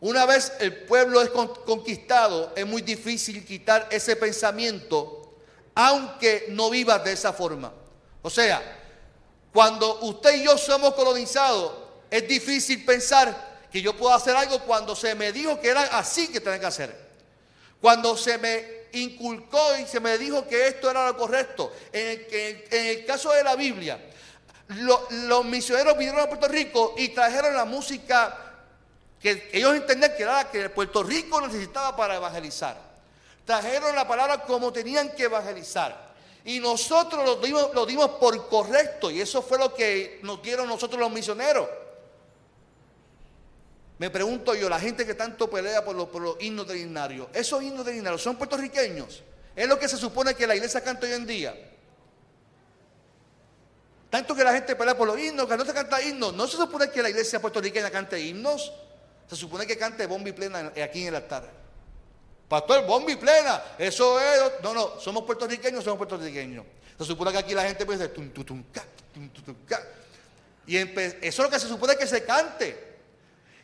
Una 0.00 0.26
vez 0.26 0.52
el 0.60 0.84
pueblo 0.84 1.20
es 1.20 1.30
conquistado, 1.30 2.52
es 2.54 2.66
muy 2.66 2.82
difícil 2.82 3.44
quitar 3.44 3.88
ese 3.90 4.14
pensamiento, 4.14 5.34
aunque 5.74 6.46
no 6.50 6.70
vivas 6.70 7.02
de 7.04 7.12
esa 7.12 7.32
forma. 7.32 7.72
O 8.22 8.30
sea, 8.30 8.62
cuando 9.52 10.00
usted 10.02 10.36
y 10.36 10.44
yo 10.44 10.56
somos 10.56 10.94
colonizados, 10.94 11.72
es 12.10 12.28
difícil 12.28 12.84
pensar 12.84 13.48
que 13.72 13.82
yo 13.82 13.96
puedo 13.96 14.14
hacer 14.14 14.36
algo 14.36 14.60
cuando 14.60 14.94
se 14.94 15.14
me 15.14 15.32
dijo 15.32 15.60
que 15.60 15.68
era 15.68 15.82
así 15.98 16.28
que 16.28 16.40
tenía 16.40 16.60
que 16.60 16.66
hacer. 16.66 17.08
Cuando 17.80 18.16
se 18.16 18.38
me 18.38 18.78
inculcó 18.92 19.76
y 19.78 19.86
se 19.86 19.98
me 19.98 20.16
dijo 20.16 20.46
que 20.46 20.68
esto 20.68 20.90
era 20.90 21.08
lo 21.08 21.16
correcto. 21.16 21.72
En 21.92 22.24
el, 22.70 23.04
caso 23.04 23.32
de 23.32 23.42
la 23.42 23.56
Biblia, 23.56 24.00
lo, 24.68 25.08
los 25.10 25.44
misioneros 25.44 25.98
vinieron 25.98 26.20
a 26.20 26.28
Puerto 26.28 26.48
Rico 26.48 26.94
y 26.96 27.08
trajeron 27.08 27.54
la 27.54 27.64
música 27.64 28.47
que 29.20 29.50
ellos 29.52 29.74
entendían 29.74 30.14
que 30.16 30.22
era 30.22 30.50
que 30.50 30.68
Puerto 30.70 31.02
Rico 31.02 31.40
necesitaba 31.40 31.96
para 31.96 32.16
evangelizar. 32.16 32.76
Trajeron 33.44 33.94
la 33.94 34.06
palabra 34.06 34.42
como 34.42 34.72
tenían 34.72 35.10
que 35.14 35.24
evangelizar. 35.24 36.08
Y 36.44 36.60
nosotros 36.60 37.24
lo 37.24 37.36
dimos, 37.36 37.70
dimos 37.86 38.10
por 38.10 38.48
correcto. 38.48 39.10
Y 39.10 39.20
eso 39.20 39.42
fue 39.42 39.58
lo 39.58 39.74
que 39.74 40.20
nos 40.22 40.40
dieron 40.42 40.68
nosotros 40.68 41.00
los 41.00 41.10
misioneros. 41.10 41.68
Me 43.98 44.10
pregunto 44.10 44.54
yo, 44.54 44.68
la 44.68 44.78
gente 44.78 45.04
que 45.04 45.14
tanto 45.14 45.50
pelea 45.50 45.84
por 45.84 45.96
los, 45.96 46.08
por 46.08 46.22
los 46.22 46.36
himnos 46.40 46.72
himnario, 46.74 47.28
¿esos 47.32 47.62
himnos 47.62 47.88
himnario 47.88 48.16
son 48.16 48.36
puertorriqueños? 48.36 49.24
¿Es 49.56 49.68
lo 49.68 49.76
que 49.76 49.88
se 49.88 49.96
supone 49.96 50.34
que 50.34 50.46
la 50.46 50.54
iglesia 50.54 50.84
canta 50.84 51.06
hoy 51.06 51.14
en 51.14 51.26
día? 51.26 51.54
Tanto 54.08 54.34
que 54.34 54.44
la 54.44 54.52
gente 54.52 54.76
pelea 54.76 54.96
por 54.96 55.08
los 55.08 55.18
himnos, 55.18 55.48
que 55.48 55.56
no 55.56 55.64
se 55.64 55.74
canta 55.74 56.00
himnos. 56.00 56.32
No 56.32 56.46
se 56.46 56.56
supone 56.56 56.90
que 56.90 57.02
la 57.02 57.10
iglesia 57.10 57.40
puertorriqueña 57.40 57.90
cante 57.90 58.20
himnos. 58.20 58.72
Se 59.28 59.36
supone 59.36 59.66
que 59.66 59.76
cante 59.76 60.06
bomba 60.06 60.30
y 60.30 60.32
plena 60.32 60.72
aquí 60.82 61.02
en 61.02 61.08
el 61.08 61.16
altar. 61.16 61.48
Pastor, 62.48 62.86
bomba 62.86 63.12
y 63.12 63.16
plena. 63.16 63.62
Eso 63.78 64.18
es. 64.18 64.62
No, 64.62 64.72
no, 64.72 64.98
somos 64.98 65.24
puertorriqueños, 65.24 65.84
somos 65.84 65.98
puertorriqueños. 65.98 66.64
Se 66.98 67.04
supone 67.04 67.30
que 67.30 67.38
aquí 67.38 67.54
la 67.54 67.64
gente 67.64 67.84
puede 67.84 67.98
decir 67.98 68.14
tum, 68.14 68.30
tum, 68.30 68.44
tum, 68.44 68.64
tum, 69.14 69.28
tum, 69.28 69.44
tum, 69.44 69.56
Y 70.66 70.76
eso 70.78 70.88
es 71.20 71.38
lo 71.38 71.50
que 71.50 71.60
se 71.60 71.68
supone 71.68 71.96
que 71.96 72.06
se 72.06 72.24
cante. 72.24 72.88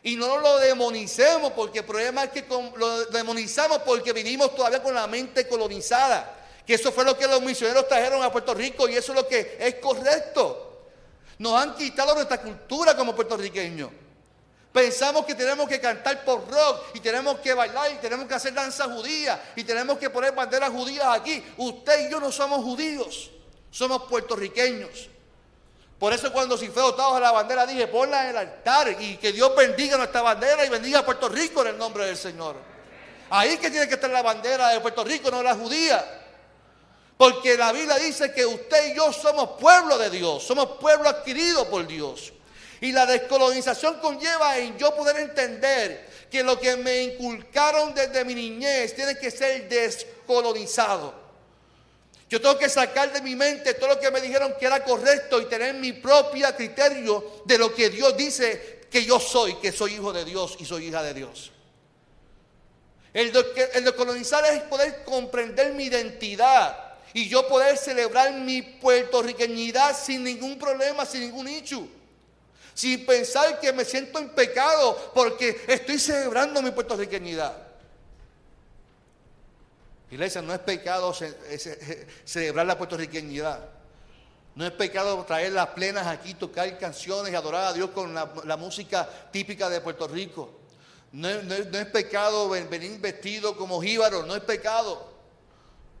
Y 0.03 0.15
no 0.15 0.37
lo 0.37 0.59
demonicemos 0.59 1.51
porque 1.53 1.79
el 1.79 1.85
problema 1.85 2.25
es 2.25 2.29
que 2.29 2.45
lo 2.77 3.05
demonizamos 3.05 3.79
porque 3.79 4.13
vivimos 4.13 4.55
todavía 4.55 4.83
con 4.83 4.93
la 4.93 5.07
mente 5.07 5.47
colonizada. 5.47 6.43
Que 6.65 6.75
eso 6.75 6.91
fue 6.91 7.03
lo 7.03 7.17
que 7.17 7.27
los 7.27 7.41
misioneros 7.41 7.87
trajeron 7.87 8.21
a 8.21 8.31
Puerto 8.31 8.53
Rico 8.53 8.87
y 8.87 8.95
eso 8.95 9.13
es 9.13 9.15
lo 9.17 9.27
que 9.27 9.57
es 9.59 9.75
correcto. 9.75 10.83
Nos 11.39 11.59
han 11.59 11.75
quitado 11.75 12.13
nuestra 12.13 12.39
cultura 12.39 12.95
como 12.95 13.15
puertorriqueños. 13.15 13.89
Pensamos 14.75 15.25
que 15.25 15.35
tenemos 15.35 15.69
que 15.69 15.79
cantar 15.79 16.25
por 16.25 16.51
rock 16.51 16.87
y 16.95 16.99
tenemos 16.99 17.39
que 17.39 17.53
bailar 17.53 17.93
y 17.93 17.95
tenemos 17.95 18.27
que 18.27 18.33
hacer 18.33 18.53
danza 18.53 18.83
judía 18.83 19.41
y 19.55 19.63
tenemos 19.63 19.97
que 19.97 20.09
poner 20.09 20.33
banderas 20.33 20.69
judías 20.69 21.05
aquí. 21.17 21.41
Usted 21.55 22.05
y 22.05 22.11
yo 22.11 22.19
no 22.19 22.29
somos 22.29 22.61
judíos, 22.61 23.31
somos 23.71 24.03
puertorriqueños. 24.09 25.07
Por 25.97 26.11
eso 26.11 26.29
cuando 26.33 26.57
si 26.57 26.67
fue 26.67 26.81
dotado 26.81 27.15
a 27.15 27.21
la 27.21 27.31
bandera 27.31 27.65
dije, 27.65 27.87
ponla 27.87 28.23
en 28.23 28.29
el 28.31 28.37
altar 28.37 28.97
y 28.99 29.15
que 29.15 29.31
Dios 29.31 29.55
bendiga 29.55 29.95
nuestra 29.95 30.21
bandera 30.21 30.65
y 30.65 30.69
bendiga 30.69 30.99
a 30.99 31.05
Puerto 31.05 31.29
Rico 31.29 31.61
en 31.61 31.67
el 31.67 31.77
nombre 31.77 32.05
del 32.07 32.17
Señor. 32.17 32.57
Ahí 33.29 33.57
que 33.57 33.71
tiene 33.71 33.87
que 33.87 33.93
estar 33.93 34.09
la 34.09 34.23
bandera 34.23 34.71
de 34.71 34.81
Puerto 34.81 35.05
Rico, 35.05 35.31
no 35.31 35.41
la 35.41 35.55
judía. 35.55 36.03
Porque 37.15 37.55
la 37.55 37.71
Biblia 37.71 37.95
dice 37.95 38.33
que 38.33 38.45
usted 38.45 38.91
y 38.91 38.97
yo 38.97 39.13
somos 39.13 39.51
pueblo 39.51 39.97
de 39.97 40.09
Dios, 40.09 40.43
somos 40.43 40.71
pueblo 40.81 41.07
adquirido 41.07 41.65
por 41.69 41.87
Dios. 41.87 42.33
Y 42.85 42.91
la 42.91 43.07
descolonización 43.07 43.99
conlleva 43.99 44.59
en 44.59 44.77
yo 44.77 44.95
poder 44.95 45.17
entender 45.17 46.07
que 46.29 46.43
lo 46.43 46.59
que 46.59 46.75
me 46.75 47.01
inculcaron 47.01 47.95
desde 47.95 48.23
mi 48.23 48.35
niñez 48.35 48.93
tiene 48.93 49.17
que 49.17 49.31
ser 49.31 49.67
descolonizado. 49.67 51.11
Yo 52.29 52.39
tengo 52.39 52.59
que 52.59 52.69
sacar 52.69 53.11
de 53.11 53.21
mi 53.21 53.35
mente 53.35 53.73
todo 53.73 53.89
lo 53.89 53.99
que 53.99 54.11
me 54.11 54.21
dijeron 54.21 54.53
que 54.59 54.67
era 54.67 54.83
correcto 54.83 55.41
y 55.41 55.45
tener 55.45 55.73
mi 55.73 55.93
propio 55.93 56.47
criterio 56.55 57.41
de 57.45 57.57
lo 57.57 57.73
que 57.73 57.89
Dios 57.89 58.15
dice 58.15 58.81
que 58.91 59.03
yo 59.03 59.19
soy, 59.19 59.55
que 59.55 59.71
soy 59.71 59.95
hijo 59.95 60.13
de 60.13 60.23
Dios 60.23 60.55
y 60.59 60.65
soy 60.65 60.85
hija 60.89 61.01
de 61.01 61.15
Dios. 61.15 61.51
El, 63.15 63.31
de, 63.31 63.95
colonizar 63.95 64.45
es 64.45 64.61
poder 64.61 65.03
comprender 65.05 65.73
mi 65.73 65.85
identidad 65.85 66.97
y 67.15 67.27
yo 67.29 67.47
poder 67.47 67.77
celebrar 67.77 68.31
mi 68.31 68.61
puertorriqueñidad 68.61 69.97
sin 69.99 70.23
ningún 70.23 70.59
problema, 70.59 71.03
sin 71.03 71.21
ningún 71.21 71.47
hecho. 71.47 71.87
Sin 72.75 73.05
pensar 73.05 73.59
que 73.61 73.71
me 73.71 73.85
siento 73.85 74.19
en 74.19 74.29
pecado 74.29 75.11
porque 75.13 75.61
estoy 75.65 75.97
celebrando 75.97 76.61
mi 76.61 76.71
puertorriqueñidad. 76.71 77.55
Iglesia, 80.11 80.41
no 80.41 80.53
es 80.53 80.59
pecado 80.59 81.13
celebrar 82.25 82.65
la 82.65 82.77
puertorriqueñidad. 82.77 83.69
No 84.55 84.65
es 84.65 84.71
pecado 84.71 85.23
traer 85.23 85.53
las 85.53 85.67
plenas 85.67 86.05
aquí, 86.05 86.33
tocar 86.33 86.77
canciones 86.77 87.31
y 87.31 87.35
adorar 87.35 87.65
a 87.65 87.73
Dios 87.73 87.91
con 87.91 88.13
la, 88.13 88.57
música 88.57 89.09
típica 89.31 89.69
de 89.69 89.79
Puerto 89.79 90.07
Rico. 90.09 90.49
No, 91.13 91.29
es 91.29 91.85
pecado 91.87 92.49
venir 92.49 92.99
vestido 92.99 93.55
como 93.55 93.81
jíbaro, 93.81 94.25
no 94.25 94.35
es 94.35 94.43
pecado. 94.43 95.13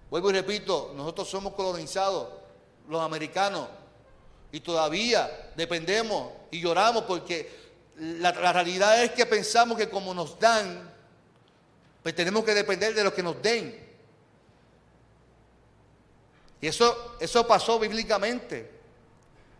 Vuelvo 0.09 0.29
y 0.29 0.33
repito, 0.33 0.93
nosotros 0.93 1.29
somos 1.29 1.53
colonizados, 1.53 2.27
los 2.89 3.01
americanos, 3.01 3.67
y 4.51 4.59
todavía 4.59 5.51
dependemos 5.55 6.31
y 6.51 6.61
lloramos 6.61 7.03
porque 7.03 7.65
la, 7.97 8.31
realidad 8.31 9.03
es 9.03 9.11
que 9.11 9.25
pensamos 9.25 9.77
que 9.77 9.89
como 9.89 10.13
nos 10.13 10.39
dan, 10.39 10.89
pues 12.03 12.15
tenemos 12.15 12.43
que 12.43 12.53
depender 12.53 12.93
de 12.93 13.03
lo 13.03 13.13
que 13.13 13.23
nos 13.23 13.41
den. 13.41 13.83
Y 16.61 16.67
eso, 16.67 17.15
eso 17.19 17.45
pasó 17.47 17.79
bíblicamente. 17.79 18.71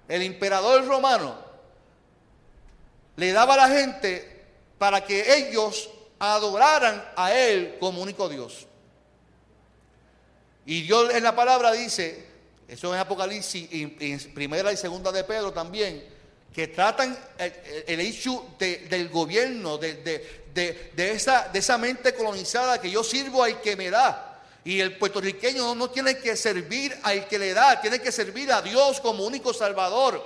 El 0.07 0.21
emperador 0.21 0.85
romano 0.85 1.37
le 3.15 3.31
daba 3.31 3.55
a 3.55 3.57
la 3.57 3.69
gente 3.69 4.45
para 4.77 5.03
que 5.03 5.37
ellos 5.37 5.89
adoraran 6.19 7.03
a 7.15 7.33
él 7.33 7.77
como 7.79 8.01
único 8.01 8.29
Dios. 8.29 8.67
Y 10.65 10.81
Dios 10.81 11.13
en 11.13 11.23
la 11.23 11.35
palabra 11.35 11.71
dice, 11.71 12.27
eso 12.67 12.93
en 12.93 12.99
Apocalipsis, 12.99 13.67
en 13.71 14.33
primera 14.33 14.71
y 14.71 14.77
segunda 14.77 15.11
de 15.11 15.23
Pedro 15.23 15.51
también, 15.51 16.03
que 16.53 16.69
tratan 16.69 17.17
el, 17.37 17.99
hecho 17.99 18.45
del 18.57 19.09
gobierno, 19.09 19.77
de, 19.77 20.41
esa, 20.95 21.49
de 21.49 21.59
esa 21.59 21.77
mente 21.77 22.13
colonizada 22.13 22.79
que 22.79 22.89
yo 22.89 23.03
sirvo 23.03 23.43
al 23.43 23.59
que 23.61 23.75
me 23.75 23.89
da. 23.89 24.41
Y 24.63 24.79
el 24.79 24.97
puertorriqueño 24.97 25.75
no, 25.75 25.89
tiene 25.89 26.17
que 26.17 26.35
servir 26.35 26.97
al 27.03 27.27
que 27.27 27.37
le 27.37 27.53
da, 27.53 27.81
tiene 27.81 27.99
que 27.99 28.11
servir 28.11 28.51
a 28.51 28.61
Dios 28.61 28.99
como 29.01 29.25
único 29.25 29.53
salvador. 29.53 30.23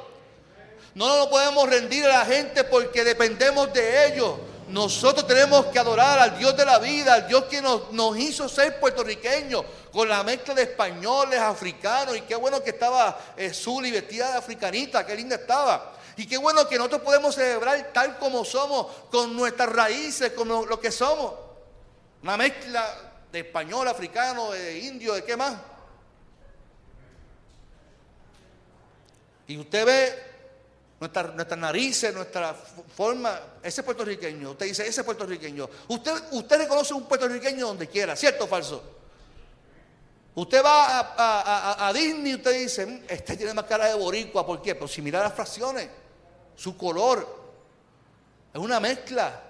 No 0.95 1.17
nos 1.17 1.27
podemos 1.27 1.67
rendir 1.67 2.05
a 2.05 2.19
la 2.19 2.25
gente 2.25 2.63
porque 2.63 3.03
dependemos 3.03 3.73
de 3.73 4.07
ellos. 4.07 4.35
Nosotros 4.69 5.25
tenemos 5.25 5.65
que 5.67 5.79
adorar 5.79 6.19
al 6.19 6.37
Dios 6.37 6.55
de 6.55 6.63
la 6.63 6.77
vida, 6.77 7.15
al 7.15 7.27
Dios 7.27 7.45
que 7.45 7.59
nos, 7.59 8.17
hizo 8.19 8.47
ser 8.47 8.79
puertorriqueños, 8.79 9.65
con 9.91 10.07
la 10.07 10.23
mezcla 10.23 10.53
de 10.53 10.63
españoles, 10.63 11.39
africanos. 11.39 12.15
Y 12.15 12.21
qué 12.21 12.35
bueno 12.35 12.63
que 12.63 12.69
estaba 12.69 13.19
eh, 13.35 13.51
Zuli 13.51 13.89
vestida 13.89 14.31
de 14.31 14.37
africanita, 14.37 15.05
qué 15.05 15.15
linda 15.15 15.37
estaba. 15.37 15.93
Y 16.17 16.27
qué 16.27 16.37
bueno 16.37 16.67
que 16.67 16.77
nosotros 16.77 17.01
podemos 17.01 17.33
celebrar 17.33 17.89
tal 17.91 18.19
como 18.19 18.45
somos, 18.45 18.87
con 19.09 19.35
nuestras 19.35 19.69
raíces, 19.69 20.33
como 20.33 20.65
lo 20.65 20.79
que 20.79 20.91
somos. 20.91 21.33
Una 22.21 22.37
mezcla 22.37 22.85
de 23.31 23.39
español, 23.39 23.87
africano, 23.87 24.51
de 24.51 24.79
indio, 24.79 25.13
de 25.13 25.23
qué 25.23 25.35
más. 25.35 25.55
Y 29.47 29.57
usted 29.57 29.83
ve 29.83 30.28
nuestras 30.99 31.33
nuestra 31.33 31.57
narices, 31.57 32.13
nuestra 32.13 32.53
forma, 32.53 33.39
ese 33.63 33.83
puertorriqueño, 33.83 34.51
usted 34.51 34.65
dice, 34.65 34.87
ese 34.87 35.03
puertorriqueño. 35.03 35.69
Usted, 35.87 36.13
usted 36.31 36.57
reconoce 36.57 36.93
un 36.93 37.03
puertorriqueño 37.03 37.67
donde 37.67 37.87
quiera, 37.87 38.15
¿cierto 38.15 38.43
o 38.43 38.47
falso? 38.47 38.83
Usted 40.35 40.63
va 40.63 40.99
a, 40.99 41.87
a, 41.87 41.93
Disney 41.93 42.33
y 42.33 42.35
usted 42.35 42.59
dice, 42.59 42.85
mm, 42.85 43.01
este 43.07 43.35
tiene 43.37 43.53
más 43.53 43.65
cara 43.65 43.87
de 43.87 43.95
boricua, 43.95 44.45
¿por 44.45 44.61
qué? 44.61 44.75
Pues 44.75 44.91
si 44.91 45.01
mira 45.01 45.21
las 45.21 45.33
fracciones, 45.33 45.87
su 46.55 46.77
color, 46.77 47.27
es 48.53 48.59
una 48.59 48.79
mezcla. 48.79 49.43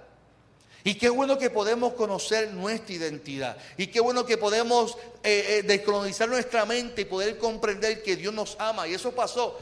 Y 0.84 0.96
qué 0.96 1.10
bueno 1.10 1.38
que 1.38 1.50
podemos 1.50 1.94
conocer 1.94 2.54
nuestra 2.54 2.96
identidad. 2.96 3.58
Y 3.78 3.88
qué 3.88 4.00
bueno 4.00 4.26
que 4.26 4.38
podemos 4.38 4.98
eh, 5.24 5.60
eh, 5.60 5.64
descolonizar 5.64 6.30
nuestra 6.30 6.66
mente 6.66 7.02
y 7.02 7.06
poder 7.06 7.38
comprender 7.38 8.02
que 8.02 8.16
Dios 8.16 8.34
nos 8.34 8.56
ama. 8.60 8.88
Y 8.88 8.94
eso 8.94 9.12
pasó 9.12 9.60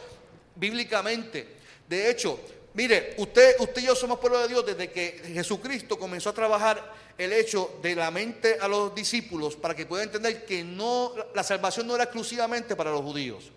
bíblicamente. 0.55 1.56
De 1.87 2.09
hecho, 2.09 2.39
mire, 2.73 3.15
usted, 3.17 3.55
usted 3.59 3.81
y 3.81 3.85
yo 3.85 3.95
somos 3.95 4.19
pueblo 4.19 4.39
de 4.39 4.47
Dios 4.47 4.65
desde 4.65 4.91
que 4.91 5.21
Jesucristo 5.33 5.97
comenzó 5.97 6.29
a 6.29 6.33
trabajar 6.33 6.93
el 7.17 7.33
hecho 7.33 7.79
de 7.81 7.95
la 7.95 8.11
mente 8.11 8.57
a 8.59 8.67
los 8.67 8.93
discípulos 8.93 9.55
para 9.55 9.75
que 9.75 9.85
puedan 9.85 10.07
entender 10.07 10.45
que 10.45 10.63
no, 10.63 11.13
la 11.33 11.43
salvación 11.43 11.87
no 11.87 11.95
era 11.95 12.03
exclusivamente 12.03 12.75
para 12.75 12.91
los 12.91 13.01
judíos. 13.01 13.51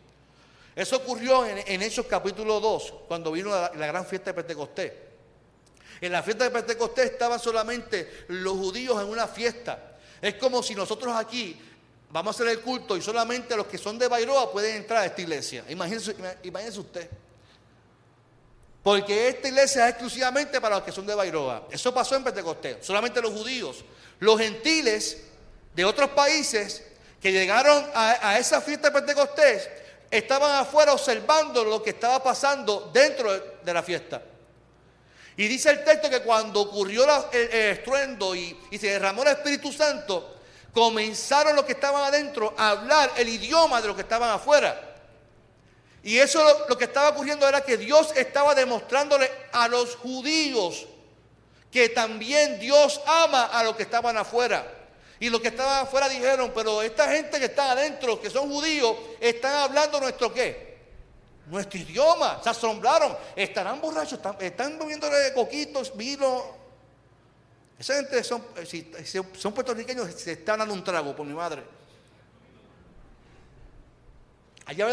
Eso 0.75 0.97
ocurrió 0.97 1.45
en, 1.45 1.59
en 1.67 1.83
Hechos 1.83 2.07
capítulo 2.07 2.61
2, 2.61 2.95
cuando 3.09 3.33
vino 3.33 3.51
la, 3.51 3.69
gran 3.69 4.07
fiesta 4.07 4.31
de 4.31 4.35
Pentecostés. 4.35 4.93
En 6.01 6.13
la 6.13 6.23
fiesta 6.23 6.45
de 6.45 6.51
Pentecostés 6.51 7.11
estaban 7.11 7.39
solamente 7.39 8.25
los 8.29 8.55
judíos 8.55 9.03
en 9.03 9.09
una 9.09 9.27
fiesta. 9.27 9.99
Es 10.23 10.37
como 10.37 10.63
si 10.63 10.75
nosotros 10.75 11.15
aquí 11.15 11.61
vamos 12.11 12.35
a 12.35 12.43
hacer 12.43 12.57
el 12.57 12.63
culto 12.63 12.97
y 12.97 13.03
solamente 13.03 13.57
los 13.57 13.67
que 13.67 13.77
son 13.77 13.99
de 13.99 14.09
Bairoa 14.09 14.51
pueden 14.51 14.77
entrar 14.77 15.03
a 15.03 15.07
esta 15.07 15.21
iglesia. 15.21 15.65
Imagínese, 15.69 16.15
imagínese 16.45 16.81
usted. 16.81 17.11
Porque 18.83 19.29
esta 19.29 19.49
iglesia 19.49 19.85
es 19.85 19.91
exclusivamente 19.91 20.61
para 20.61 20.77
los 20.77 20.85
que 20.85 20.93
son 20.93 21.07
de 21.07 21.15
Bairoa. 21.15 21.69
Eso 21.71 21.93
pasó 21.93 22.17
en 22.17 22.25
Pentecostés. 22.25 22.79
Solamente 22.81 23.21
los 23.21 23.33
judíos. 23.33 23.85
Los 24.21 24.39
gentiles 24.39 25.19
de 25.75 25.85
otros 25.85 26.11
países 26.11 26.85
que 27.21 27.33
llegaron 27.33 27.85
a, 27.95 28.31
a 28.31 28.39
esa 28.39 28.61
fiesta 28.61 28.89
de 28.89 28.95
Pentecostés 28.95 29.69
estaban 30.11 30.57
afuera 30.57 30.93
observando 30.93 31.63
lo 31.65 31.83
que 31.83 31.91
estaba 31.91 32.23
pasando 32.23 32.91
dentro 32.93 33.33
de 33.63 33.75
la 33.75 33.83
fiesta. 33.83 34.23
Y 35.37 35.49
dice 35.49 35.71
el 35.71 35.85
texto 35.85 36.11
que 36.11 36.21
cuando 36.21 36.61
ocurrió 36.61 37.05
el, 37.33 37.41
estruendo 37.51 38.35
y, 38.35 38.57
se 38.73 38.89
derramó 38.89 39.23
el 39.23 39.29
Espíritu 39.29 39.73
Santo, 39.73 40.37
comenzaron 40.73 41.57
los 41.57 41.65
que 41.65 41.73
estaban 41.73 42.05
adentro 42.05 42.55
a 42.59 42.71
hablar 42.71 43.13
el 43.17 43.29
idioma 43.29 43.81
de 43.81 43.87
los 43.87 43.97
que 43.97 44.03
estaban 44.03 44.31
afuera. 44.31 44.90
Y 46.03 46.19
eso 46.19 46.43
lo, 46.69 46.79
que 46.79 46.85
estaba 46.85 47.11
ocurriendo 47.11 47.47
era 47.47 47.61
que 47.63 47.77
Dios 47.77 48.13
estaba 48.17 48.55
demostrándole 48.55 49.31
a 49.53 49.69
los 49.69 49.97
judíos 49.97 50.87
que 51.71 51.89
también 51.91 52.59
Dios 52.59 53.01
ama 53.07 53.45
a 53.45 53.63
los 53.63 53.77
que 53.77 53.83
estaban 53.83 54.17
afuera. 54.17 54.67
Y 55.21 55.29
los 55.29 55.41
que 55.41 55.49
estaban 55.49 55.85
afuera 55.85 56.09
dijeron, 56.09 56.51
pero 56.55 56.83
esta 56.83 57.09
gente 57.11 57.39
que 57.39 57.45
está 57.45 57.73
adentro, 57.73 58.21
que 58.21 58.31
son 58.31 58.51
judíos, 58.51 58.97
están 59.21 59.55
hablando 59.55 60.01
nuestro 60.01 60.33
qué? 60.33 60.71
nuestro 61.51 61.79
idioma. 61.81 62.41
Se 62.43 62.49
asombraron. 62.49 63.17
Estarán 63.37 63.81
borrachos, 63.81 64.15
están, 64.15 64.37
están 64.41 64.79
coquitos, 65.35 65.97
vino. 65.97 66.59
Esa 67.79 67.95
gente 67.95 68.23
son, 68.25 68.45
si, 68.67 68.93
son 69.37 69.53
puertorriqueños, 69.53 70.11
se 70.13 70.33
están 70.33 70.59
dando 70.59 70.75
un 70.75 70.85
trago 70.85 71.15
por 71.15 71.27
mi 71.27 71.35
madre. 71.35 71.63
Allá 74.71 74.87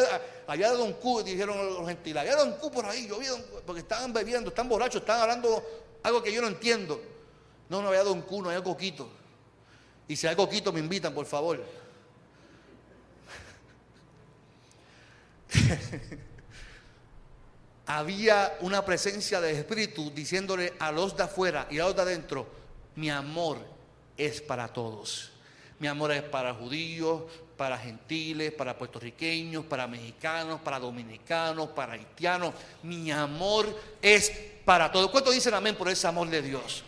había 0.47 0.71
Don 0.71 0.93
Q, 0.93 1.21
dijeron 1.21 1.75
los 1.75 1.87
gentiles, 1.87 2.21
había 2.21 2.35
Don 2.35 2.53
Q 2.53 2.71
por 2.71 2.83
ahí, 2.87 3.07
yo 3.07 3.19
vi 3.19 3.27
Don 3.27 3.43
Q, 3.43 3.61
porque 3.63 3.81
estaban 3.81 4.11
bebiendo, 4.11 4.49
están 4.49 4.67
borrachos, 4.67 5.01
están 5.01 5.21
hablando 5.21 5.63
algo 6.01 6.23
que 6.23 6.33
yo 6.33 6.41
no 6.41 6.47
entiendo. 6.47 6.99
No, 7.69 7.83
no 7.83 7.89
había 7.89 8.03
Don 8.03 8.23
Q, 8.23 8.41
no 8.41 8.49
había 8.49 8.63
Coquito. 8.63 9.07
Y 10.07 10.15
si 10.15 10.25
hay 10.25 10.35
Coquito, 10.35 10.73
me 10.73 10.79
invitan, 10.79 11.13
por 11.13 11.27
favor. 11.27 11.63
había 17.85 18.57
una 18.61 18.83
presencia 18.83 19.39
del 19.39 19.57
Espíritu 19.57 20.09
diciéndole 20.09 20.73
a 20.79 20.91
los 20.91 21.15
de 21.15 21.21
afuera 21.21 21.67
y 21.69 21.77
a 21.77 21.83
los 21.83 21.95
de 21.95 22.01
adentro, 22.01 22.47
mi 22.95 23.11
amor 23.11 23.59
es 24.17 24.41
para 24.41 24.69
todos. 24.69 25.33
Mi 25.79 25.87
amor 25.87 26.11
es 26.11 26.23
para 26.23 26.53
judíos, 26.53 27.23
para 27.55 27.77
gentiles, 27.77 28.51
para 28.51 28.77
puertorriqueños, 28.77 29.65
para 29.65 29.87
mexicanos, 29.87 30.59
para 30.61 30.79
dominicanos, 30.79 31.69
para 31.69 31.93
haitianos. 31.93 32.53
Mi 32.83 33.11
amor 33.11 33.67
es 34.01 34.31
para 34.63 34.91
todos. 34.91 35.09
¿Cuántos 35.11 35.33
dicen 35.33 35.53
amén 35.53 35.75
por 35.75 35.89
ese 35.89 36.07
amor 36.07 36.29
de 36.29 36.41
Dios? 36.41 36.83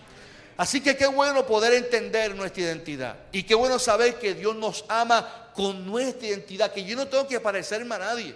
Así 0.58 0.82
que 0.82 0.98
qué 0.98 1.08
bueno 1.08 1.46
poder 1.46 1.74
entender 1.74 2.36
nuestra 2.36 2.64
identidad. 2.64 3.16
Y 3.32 3.44
qué 3.44 3.56
bueno 3.56 3.80
saber 3.80 4.20
que 4.20 4.34
Dios 4.34 4.56
nos 4.56 4.84
ama 4.90 5.50
con 5.54 5.86
nuestra 5.86 6.28
identidad. 6.28 6.74
Que 6.74 6.84
yo 6.84 6.96
no 6.96 7.08
tengo 7.08 7.28
que 7.28 7.40
parecerme 7.40 7.96
a 7.96 8.00
nadie. 8.00 8.36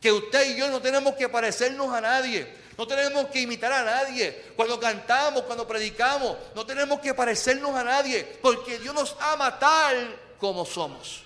Que 0.00 0.12
usted 0.12 0.54
y 0.54 0.58
yo 0.58 0.70
no 0.70 0.80
tenemos 0.80 1.14
que 1.14 1.28
parecernos 1.28 1.92
a 1.92 2.00
nadie. 2.00 2.46
No 2.78 2.86
tenemos 2.86 3.26
que 3.26 3.40
imitar 3.40 3.72
a 3.72 3.84
nadie. 3.84 4.52
Cuando 4.54 4.78
cantamos, 4.78 5.42
cuando 5.42 5.66
predicamos, 5.66 6.36
no 6.54 6.64
tenemos 6.64 7.00
que 7.00 7.12
parecernos 7.12 7.74
a 7.74 7.82
nadie. 7.82 8.38
Porque 8.40 8.78
Dios 8.78 8.94
nos 8.94 9.16
ama 9.20 9.58
tal 9.58 10.16
como 10.38 10.64
somos. 10.64 11.24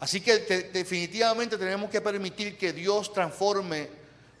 Así 0.00 0.20
que 0.20 0.38
definitivamente 0.72 1.56
tenemos 1.56 1.88
que 1.88 2.02
permitir 2.02 2.58
que 2.58 2.74
Dios 2.74 3.10
transforme 3.12 3.88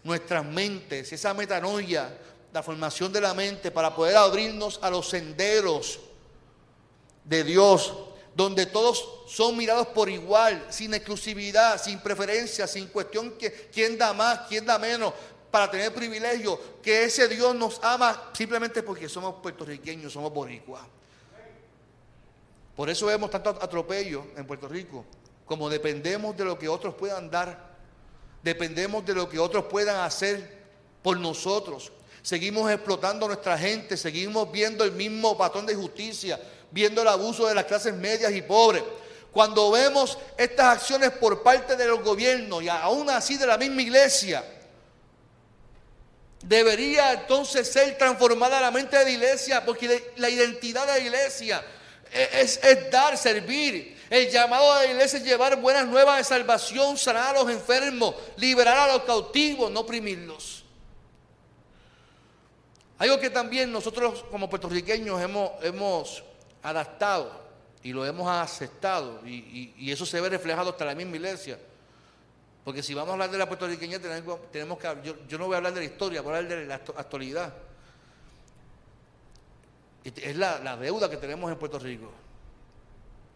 nuestras 0.04 0.44
mentes, 0.44 1.10
esa 1.12 1.32
metanoia, 1.32 2.18
la 2.52 2.62
formación 2.62 3.10
de 3.12 3.20
la 3.22 3.32
mente 3.32 3.70
para 3.70 3.94
poder 3.94 4.16
abrirnos 4.16 4.78
a 4.82 4.90
los 4.90 5.08
senderos 5.08 6.00
de 7.24 7.44
Dios, 7.44 7.94
donde 8.40 8.64
todos 8.64 9.06
son 9.26 9.54
mirados 9.54 9.88
por 9.88 10.08
igual, 10.08 10.66
sin 10.70 10.94
exclusividad, 10.94 11.78
sin 11.78 12.00
preferencia, 12.00 12.66
sin 12.66 12.86
cuestión 12.86 13.32
que 13.32 13.68
quién 13.70 13.98
da 13.98 14.14
más, 14.14 14.48
quién 14.48 14.64
da 14.64 14.78
menos, 14.78 15.12
para 15.50 15.70
tener 15.70 15.92
privilegio, 15.92 16.58
que 16.82 17.04
ese 17.04 17.28
Dios 17.28 17.54
nos 17.54 17.78
ama 17.82 18.30
simplemente 18.32 18.82
porque 18.82 19.10
somos 19.10 19.34
puertorriqueños, 19.42 20.14
somos 20.14 20.32
boricuas. 20.32 20.82
Por 22.74 22.88
eso 22.88 23.06
vemos 23.06 23.30
tanto 23.30 23.50
atropello 23.50 24.24
en 24.34 24.46
Puerto 24.46 24.68
Rico 24.68 25.04
como 25.44 25.68
dependemos 25.68 26.34
de 26.34 26.44
lo 26.46 26.58
que 26.58 26.68
otros 26.68 26.94
puedan 26.94 27.30
dar, 27.30 27.76
dependemos 28.42 29.04
de 29.04 29.14
lo 29.14 29.28
que 29.28 29.38
otros 29.38 29.66
puedan 29.66 30.00
hacer 30.00 30.64
por 31.02 31.18
nosotros. 31.18 31.92
Seguimos 32.22 32.70
explotando 32.70 33.26
nuestra 33.26 33.56
gente, 33.56 33.96
seguimos 33.96 34.50
viendo 34.52 34.84
el 34.84 34.92
mismo 34.92 35.36
patrón 35.36 35.66
de 35.66 35.74
justicia, 35.74 36.38
viendo 36.70 37.02
el 37.02 37.08
abuso 37.08 37.46
de 37.46 37.54
las 37.54 37.64
clases 37.64 37.94
medias 37.94 38.32
y 38.32 38.42
pobres. 38.42 38.82
Cuando 39.32 39.70
vemos 39.70 40.18
estas 40.36 40.78
acciones 40.78 41.10
por 41.12 41.42
parte 41.42 41.76
de 41.76 41.86
los 41.86 42.02
gobiernos 42.02 42.62
y 42.62 42.68
aún 42.68 43.08
así 43.08 43.36
de 43.36 43.46
la 43.46 43.56
misma 43.56 43.82
iglesia, 43.82 44.44
debería 46.42 47.12
entonces 47.12 47.70
ser 47.70 47.96
transformada 47.96 48.60
la 48.60 48.70
mente 48.70 48.98
de 48.98 49.04
la 49.04 49.10
iglesia, 49.10 49.64
porque 49.64 50.12
la 50.16 50.28
identidad 50.28 50.86
de 50.86 50.92
la 50.92 50.98
iglesia 50.98 51.64
es, 52.12 52.58
es 52.62 52.90
dar, 52.90 53.16
servir, 53.16 53.98
el 54.10 54.28
llamado 54.28 54.74
de 54.74 54.86
la 54.86 54.92
iglesia 54.92 55.18
es 55.20 55.24
llevar 55.24 55.56
buenas 55.60 55.86
nuevas 55.86 56.18
de 56.18 56.24
salvación, 56.24 56.98
sanar 56.98 57.36
a 57.36 57.42
los 57.42 57.50
enfermos, 57.50 58.16
liberar 58.36 58.76
a 58.90 58.92
los 58.94 59.04
cautivos, 59.04 59.70
no 59.70 59.80
oprimirlos. 59.80 60.59
Algo 63.00 63.18
que 63.18 63.30
también 63.30 63.72
nosotros 63.72 64.26
como 64.30 64.50
puertorriqueños 64.50 65.18
hemos, 65.22 65.52
hemos 65.62 66.22
adaptado 66.62 67.32
y 67.82 67.94
lo 67.94 68.04
hemos 68.04 68.28
aceptado 68.28 69.26
y, 69.26 69.90
eso 69.90 70.04
se 70.04 70.20
ve 70.20 70.28
reflejado 70.28 70.68
hasta 70.68 70.84
la 70.84 70.94
misma 70.94 71.16
iglesia. 71.16 71.58
Porque 72.62 72.82
si 72.82 72.92
vamos 72.92 73.08
a 73.08 73.12
hablar 73.14 73.30
de 73.30 73.38
la 73.38 73.48
puertorriqueña 73.48 73.98
tenemos, 73.98 74.38
que, 74.52 74.98
yo, 75.02 75.14
yo, 75.26 75.38
no 75.38 75.46
voy 75.46 75.54
a 75.54 75.56
hablar 75.56 75.72
de 75.72 75.80
la 75.80 75.86
historia, 75.86 76.20
voy 76.20 76.34
a 76.34 76.36
hablar 76.36 76.58
de 76.58 76.66
la 76.66 76.74
actualidad. 76.74 77.54
Es 80.04 80.36
la, 80.36 80.58
la 80.58 80.76
deuda 80.76 81.08
que 81.08 81.16
tenemos 81.16 81.50
en 81.50 81.58
Puerto 81.58 81.78
Rico. 81.78 82.12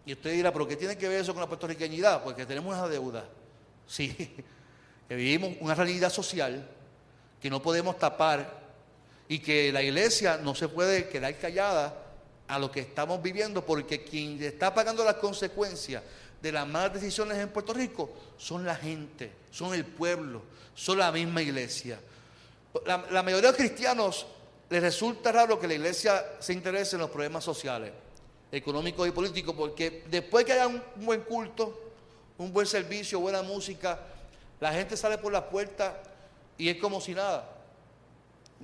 Y 0.04 0.12
usted 0.12 0.32
dirá, 0.32 0.52
¿pero 0.52 0.68
qué 0.68 0.76
tiene 0.76 0.98
que 0.98 1.08
ver 1.08 1.22
eso 1.22 1.32
con 1.32 1.40
la 1.40 1.48
puertorriqueñidad? 1.48 2.22
Porque 2.22 2.44
tenemos 2.44 2.76
una 2.76 2.86
deuda. 2.86 3.24
Sí, 3.86 4.14
que 5.08 5.14
vivimos 5.16 5.52
una 5.60 5.74
realidad 5.74 6.10
social 6.10 6.68
que 7.40 7.48
no 7.48 7.62
podemos 7.62 7.98
tapar 7.98 8.63
y 9.28 9.38
que 9.38 9.72
la 9.72 9.82
iglesia 9.82 10.38
no 10.38 10.54
se 10.54 10.68
puede 10.68 11.08
quedar 11.08 11.36
callada 11.38 12.04
a 12.46 12.58
lo 12.58 12.70
que 12.70 12.80
estamos 12.80 13.22
viviendo 13.22 13.64
porque 13.64 14.04
quien 14.04 14.42
está 14.42 14.74
pagando 14.74 15.04
las 15.04 15.14
consecuencias 15.14 16.02
de 16.42 16.52
las 16.52 16.68
malas 16.68 16.92
decisiones 16.92 17.38
en 17.38 17.48
Puerto 17.48 17.72
Rico 17.72 18.10
son 18.36 18.64
la 18.64 18.76
gente, 18.76 19.32
son 19.50 19.72
el 19.74 19.86
pueblo, 19.86 20.42
son 20.74 20.98
la 20.98 21.10
misma 21.10 21.40
iglesia. 21.40 21.98
La, 22.84 22.98
mayoría 23.22 23.36
de 23.36 23.48
los 23.48 23.56
cristianos 23.56 24.26
les 24.68 24.82
resulta 24.82 25.32
raro 25.32 25.58
que 25.58 25.68
la 25.68 25.74
iglesia 25.74 26.22
se 26.40 26.52
interese 26.52 26.96
en 26.96 27.00
los 27.00 27.10
problemas 27.10 27.44
sociales 27.44 27.92
económico 28.52 29.06
y 29.06 29.10
político, 29.10 29.56
porque 29.56 30.04
después 30.10 30.44
que 30.44 30.52
haya 30.52 30.68
un 30.68 30.82
buen 30.96 31.22
culto, 31.22 31.92
un 32.38 32.52
buen 32.52 32.66
servicio, 32.66 33.20
buena 33.20 33.42
música, 33.42 33.98
la 34.60 34.72
gente 34.72 34.96
sale 34.96 35.18
por 35.18 35.32
la 35.32 35.48
puerta 35.48 36.00
y 36.56 36.68
es 36.68 36.76
como 36.76 37.00
si 37.00 37.14
nada. 37.14 37.53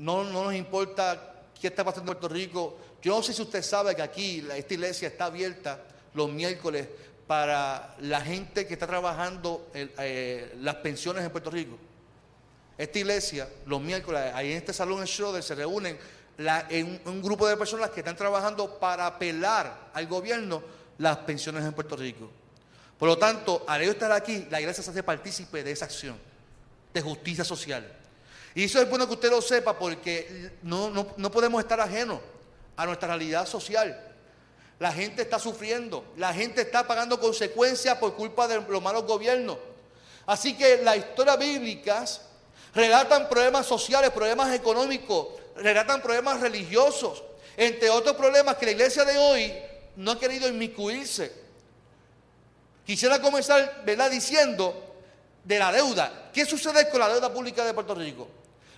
No, 0.01 0.25
no 0.25 0.45
nos 0.45 0.55
importa 0.55 1.35
qué 1.61 1.67
está 1.67 1.85
pasando 1.85 2.11
en 2.11 2.19
Puerto 2.19 2.35
Rico. 2.35 2.79
Yo 3.03 3.17
no 3.17 3.23
sé 3.23 3.35
si 3.35 3.43
usted 3.43 3.63
sabe 3.63 3.95
que 3.95 4.01
aquí 4.01 4.47
esta 4.57 4.73
iglesia 4.73 5.09
está 5.09 5.27
abierta 5.27 5.79
los 6.15 6.31
miércoles 6.31 6.89
para 7.27 7.97
la 8.01 8.23
gente 8.23 8.67
que 8.67 8.73
está 8.73 8.87
trabajando 8.87 9.69
eh, 9.75 10.57
las 10.63 10.77
pensiones 10.77 11.23
en 11.23 11.31
Puerto 11.31 11.51
Rico. 11.51 11.77
Esta 12.79 12.99
iglesia, 12.99 13.47
los 13.67 13.79
miércoles, 13.83 14.33
ahí 14.35 14.53
en 14.53 14.57
este 14.57 14.73
salón 14.73 15.01
en 15.01 15.07
Schroeder, 15.07 15.43
se 15.43 15.55
reúnen 15.55 15.99
en 16.71 17.03
un 17.05 17.21
grupo 17.21 17.47
de 17.47 17.59
personas 17.59 17.91
que 17.91 18.01
están 18.01 18.17
trabajando 18.17 18.79
para 18.79 19.07
apelar 19.07 19.91
al 19.93 20.07
gobierno 20.07 20.63
las 20.97 21.19
pensiones 21.19 21.63
en 21.63 21.75
Puerto 21.75 21.95
Rico. 21.95 22.31
Por 22.99 23.07
lo 23.07 23.19
tanto, 23.19 23.67
al 23.69 23.83
ellos 23.83 23.97
estar 23.97 24.13
aquí, 24.13 24.47
la 24.51 24.63
iglesia 24.63 24.83
se 24.83 24.93
hace 24.93 25.03
partícipe 25.03 25.63
de 25.63 25.73
esa 25.73 25.85
acción 25.85 26.17
de 26.95 27.03
justicia 27.03 27.45
social. 27.45 28.00
Y 28.55 28.65
eso 28.65 28.81
es 28.81 28.89
bueno 28.89 29.07
que 29.07 29.15
usted 29.15 29.31
lo 29.31 29.41
sepa 29.41 29.79
porque 29.79 30.53
no, 30.63 30.91
no 30.91 31.31
podemos 31.31 31.61
estar 31.63 31.81
ajenos 31.81 32.21
a 32.77 32.87
nuestra 32.87 33.09
realidad 33.09 33.47
social. 33.47 34.09
La 34.79 34.93
gente 34.93 35.23
está 35.23 35.39
sufriendo, 35.39 36.05
la 36.17 36.33
gente 36.33 36.63
está 36.63 36.87
pagando 36.87 37.21
consecuencias 37.21 37.99
por 37.99 38.15
culpa 38.15 38.49
de 38.49 38.61
los 38.63 38.83
malos 38.83 39.05
gobiernos. 39.05 39.59
Así 40.27 40.57
que 40.57 40.83
las 40.83 40.97
historias 40.97 41.39
bíblicas 41.39 42.23
relatan 42.75 43.29
problemas 43.29 43.67
sociales, 43.67 44.11
problemas 44.11 44.55
económicos, 44.55 45.29
relatan 45.57 46.01
problemas 46.01 46.41
religiosos, 46.41 47.23
entre 47.57 47.91
otros 47.91 48.17
problemas 48.17 48.57
que 48.57 48.67
la 48.67 48.73
iglesia 48.73 49.05
de 49.05 49.19
hoy 49.19 49.55
no 49.97 50.13
ha 50.13 50.19
querido 50.19 50.49
inmiscuirse. 50.49 51.31
Quisiera 52.87 53.21
comenzar, 53.21 53.83
¿verdad?, 53.85 54.11
diciendo 54.11 54.95
de 55.45 55.59
la 55.59 55.71
deuda. 55.73 56.31
¿Qué 56.33 56.47
sucede 56.47 56.89
con 56.89 57.01
la 57.01 57.09
deuda 57.09 57.33
pública 57.33 57.65
de 57.65 57.75
Puerto 57.75 57.95
Rico? 57.95 58.29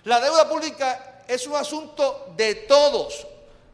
La 0.05 0.19
deuda 0.19 0.47
pública 0.49 1.23
es 1.27 1.47
un 1.47 1.55
asunto 1.55 2.33
de 2.35 2.55
todos, 2.55 3.25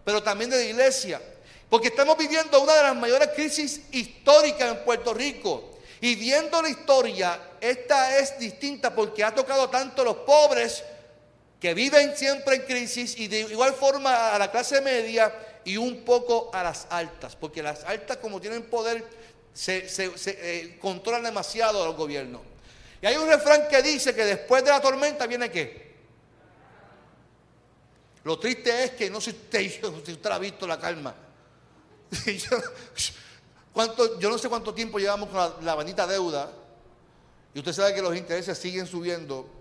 pero 0.04 0.22
también 0.22 0.50
de 0.50 0.58
la 0.58 0.64
iglesia. 0.64 1.22
Porque 1.70 1.90
estamos 1.90 2.18
viviendo 2.18 2.62
una 2.62 2.76
de 2.76 2.84
las 2.84 2.96
mayores 2.96 3.30
crisis 3.36 3.82
históricas 3.92 4.70
en 4.70 4.84
Puerto 4.84 5.14
Rico. 5.14 5.78
Y 6.02 6.16
viendo 6.16 6.62
la 6.62 6.70
historia, 6.70 7.40
esta 7.60 8.18
es 8.18 8.40
distinta 8.40 8.94
porque 8.94 9.24
ha 9.24 9.34
tocado 9.36 9.70
tanto 9.70 10.02
a 10.02 10.06
los 10.06 10.18
pobres 10.18 10.84
que 11.60 11.74
viven 11.74 12.16
siempre 12.16 12.56
en 12.56 12.62
crisis 12.62 13.18
y 13.18 13.28
de 13.28 13.42
igual 13.42 13.74
forma 13.74 14.34
a 14.34 14.40
la 14.40 14.50
clase 14.50 14.82
media 14.82 15.34
y 15.66 15.78
un 15.78 16.06
poco 16.06 16.50
a 16.54 16.64
las 16.64 16.88
altas, 16.90 17.36
porque 17.36 17.62
las 17.62 17.84
altas 17.84 18.18
como 18.18 18.40
tienen 18.40 18.64
poder 18.64 19.06
se, 19.54 19.86
eh, 19.98 20.78
controlan 20.82 21.24
demasiado 21.24 21.84
a 21.84 21.88
los 21.88 21.98
gobiernos. 21.98 22.42
Y 23.02 23.08
hay 23.08 23.18
un 23.18 23.28
refrán 23.28 23.68
que 23.68 23.82
dice 23.82 24.16
que 24.16 24.24
después 24.24 24.64
de 24.64 24.72
la 24.72 24.82
tormenta 24.82 25.28
viene 25.28 25.52
qué. 25.52 25.89
Lo 28.24 28.38
triste 28.38 28.84
es 28.84 28.92
que 28.92 29.10
no 29.10 29.22
sé 29.22 29.32
si 29.32 30.12
usted, 30.12 30.32
ha 30.32 30.40
visto 30.40 30.68
la 30.68 30.80
calma. 30.80 31.16
yo, 32.26 32.58
yo 34.20 34.30
no 34.30 34.38
sé 34.38 34.50
cuánto 34.50 34.74
tiempo 34.74 35.00
llevamos 35.00 35.30
con 35.30 35.66
la, 35.66 35.76
la 35.76 36.08
deuda 36.08 36.52
y 37.54 37.60
usted 37.60 37.74
sabe 37.74 37.94
que 37.94 38.02
los 38.02 38.16
intereses 38.16 38.58
siguen 38.58 38.88
subiendo 38.88 39.60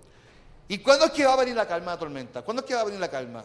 ¿Y 0.69 0.79
cuándo 0.79 1.07
es 1.07 1.13
que 1.13 1.25
va 1.25 1.33
a 1.33 1.37
venir 1.37 1.57
la 1.57 1.67
calma 1.67 1.93
de 1.93 1.97
la 1.97 2.01
tormenta? 2.01 2.43
¿Cuándo 2.43 2.63
es 2.63 2.69
que 2.69 2.75
va 2.75 2.83
a 2.83 2.85
venir 2.85 3.01
la 3.01 3.11
calma? 3.11 3.43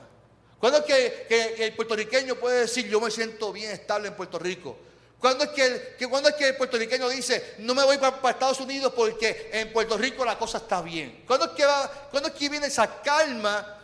¿Cuándo 0.59 0.79
es 0.79 0.85
que, 0.85 1.65
el 1.65 1.73
puertorriqueño 1.73 2.35
puede 2.35 2.61
decir 2.61 2.87
yo 2.87 2.99
me 2.99 3.09
siento 3.09 3.53
bien 3.53 3.71
estable 3.71 4.09
en 4.09 4.15
Puerto 4.15 4.37
Rico? 4.37 4.77
¿Cuándo 5.19 5.45
es 5.45 5.51
que, 5.51 5.95
que, 5.97 6.07
cuando 6.07 6.27
es 6.27 6.35
que 6.35 6.49
el 6.49 6.57
puertorriqueño 6.57 7.07
dice, 7.07 7.55
no 7.59 7.73
me 7.73 7.83
voy 7.85 7.97
para, 7.97 8.29
Estados 8.29 8.59
Unidos 8.59 8.91
porque 8.93 9.49
en 9.53 9.71
Puerto 9.71 9.97
Rico 9.97 10.25
la 10.25 10.37
cosa 10.37 10.57
está 10.57 10.81
bien? 10.81 11.23
¿Cuándo 11.25 11.45
es, 11.45 11.51
que 11.53 11.63
va, 11.63 11.89
¿Cuándo 12.11 12.27
es 12.27 12.35
que 12.35 12.49
viene 12.49 12.67
esa 12.67 13.01
calma 13.01 13.82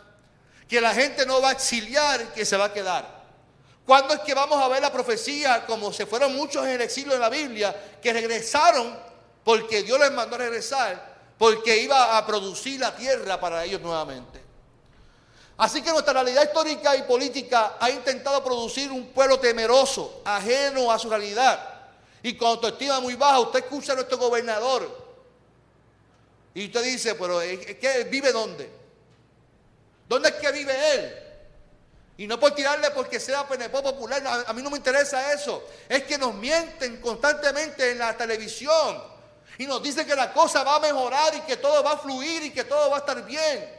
que 0.70 0.80
la 0.80 0.94
gente 0.94 1.26
no 1.26 1.42
va 1.42 1.48
a 1.48 1.52
exiliar, 1.52 2.32
que 2.32 2.44
se 2.44 2.56
va 2.56 2.66
a 2.66 2.72
quedar? 2.72 3.20
¿Cuándo 3.84 4.14
es 4.14 4.20
que 4.20 4.34
vamos 4.34 4.62
a 4.62 4.68
ver 4.68 4.80
la 4.80 4.92
profecía, 4.92 5.66
como 5.66 5.92
se 5.92 6.06
fueron 6.06 6.36
muchos 6.36 6.64
en 6.64 6.70
el 6.70 6.80
exilio 6.80 7.12
en 7.12 7.20
la 7.20 7.28
Biblia, 7.28 7.74
que 8.00 8.12
regresaron 8.12 8.96
porque 9.42 9.82
Dios 9.82 9.98
les 9.98 10.12
mandó 10.12 10.36
a 10.36 10.38
regresar, 10.38 11.16
porque 11.36 11.76
iba 11.76 12.16
a 12.16 12.24
producir 12.24 12.78
la 12.78 12.94
tierra 12.94 13.40
para 13.40 13.64
ellos 13.64 13.80
nuevamente? 13.80 14.40
Así 15.56 15.82
que 15.82 15.90
nuestra 15.90 16.12
realidad 16.12 16.44
histórica 16.44 16.94
y 16.94 17.02
política 17.02 17.76
ha 17.80 17.90
intentado 17.90 18.42
producir 18.44 18.92
un 18.92 19.08
pueblo 19.08 19.40
temeroso, 19.40 20.22
ajeno 20.24 20.92
a 20.92 21.00
su 21.00 21.10
realidad. 21.10 21.58
Y 22.22 22.36
con 22.36 22.46
autoestima 22.46 23.00
muy 23.00 23.16
baja, 23.16 23.40
usted 23.40 23.64
escucha 23.64 23.92
a 23.92 23.96
nuestro 23.96 24.18
gobernador. 24.18 24.88
Y 26.54 26.66
usted 26.66 26.84
dice, 26.84 27.16
pero 27.16 27.40
¿qué, 27.40 28.06
¿vive 28.08 28.30
dónde? 28.30 28.79
¿Dónde 30.10 30.30
es 30.30 30.34
que 30.34 30.50
vive 30.50 30.74
él? 30.94 31.16
Y 32.16 32.26
no 32.26 32.40
por 32.40 32.52
tirarle 32.52 32.90
porque 32.90 33.20
sea 33.20 33.46
PNP 33.46 33.80
popular, 33.80 34.20
a, 34.44 34.52
mí 34.52 34.60
no 34.60 34.68
me 34.68 34.76
interesa 34.76 35.32
eso. 35.32 35.64
Es 35.88 36.02
que 36.02 36.18
nos 36.18 36.34
mienten 36.34 37.00
constantemente 37.00 37.92
en 37.92 37.98
la 37.98 38.16
televisión. 38.16 39.04
Y 39.56 39.68
nos 39.68 39.80
dicen 39.80 40.04
que 40.04 40.16
la 40.16 40.32
cosa 40.32 40.64
va 40.64 40.76
a 40.76 40.80
mejorar 40.80 41.32
y 41.36 41.42
que 41.42 41.58
todo 41.58 41.84
va 41.84 41.92
a 41.92 41.98
fluir 41.98 42.42
y 42.42 42.50
que 42.50 42.64
todo 42.64 42.90
va 42.90 42.96
a 42.96 42.98
estar 42.98 43.24
bien. 43.24 43.72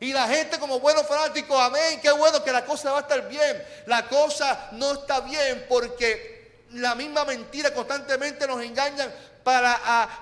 Y 0.00 0.12
la 0.12 0.26
gente 0.26 0.58
como 0.58 0.80
buenos 0.80 1.06
fanáticos, 1.06 1.56
amén, 1.60 2.00
qué 2.02 2.10
bueno 2.10 2.42
que 2.42 2.50
la 2.50 2.64
cosa 2.64 2.90
va 2.90 2.98
a 2.98 3.02
estar 3.02 3.28
bien. 3.28 3.64
La 3.86 4.08
cosa 4.08 4.70
no 4.72 4.94
está 4.94 5.20
bien 5.20 5.64
porque 5.68 6.64
la 6.72 6.96
misma 6.96 7.24
mentira 7.24 7.72
constantemente 7.72 8.48
nos 8.48 8.60
engañan 8.64 9.14
para 9.44 10.20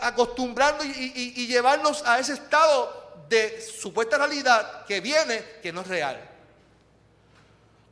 acostumbrarnos 0.00 0.86
y, 0.86 1.46
llevarnos 1.46 2.02
a 2.06 2.18
ese 2.18 2.32
estado 2.32 3.05
de 3.28 3.60
supuesta 3.60 4.18
realidad 4.18 4.84
que 4.86 5.00
viene, 5.00 5.42
que 5.62 5.72
no 5.72 5.80
es 5.80 5.86
real. 5.88 6.30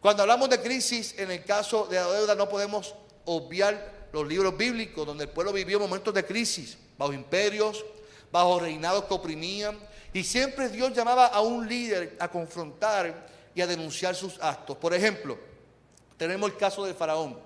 Cuando 0.00 0.22
hablamos 0.22 0.50
de 0.50 0.60
crisis, 0.60 1.14
en 1.18 1.30
el 1.30 1.44
caso 1.44 1.86
de 1.86 1.96
la 1.96 2.10
deuda 2.10 2.34
no 2.34 2.48
podemos 2.48 2.94
obviar 3.24 4.08
los 4.12 4.26
libros 4.26 4.56
bíblicos 4.56 5.06
donde 5.06 5.24
el 5.24 5.30
pueblo 5.30 5.52
vivió 5.52 5.80
momentos 5.80 6.12
de 6.14 6.24
crisis, 6.24 6.76
bajo 6.98 7.12
imperios, 7.12 7.84
bajo 8.30 8.60
reinados 8.60 9.04
que 9.04 9.14
oprimían, 9.14 9.78
y 10.12 10.22
siempre 10.22 10.68
Dios 10.68 10.92
llamaba 10.92 11.26
a 11.26 11.40
un 11.40 11.68
líder 11.68 12.16
a 12.20 12.28
confrontar 12.28 13.28
y 13.54 13.60
a 13.60 13.66
denunciar 13.66 14.14
sus 14.14 14.38
actos. 14.40 14.76
Por 14.76 14.94
ejemplo, 14.94 15.38
tenemos 16.16 16.50
el 16.50 16.56
caso 16.56 16.84
del 16.84 16.94
faraón. 16.94 17.38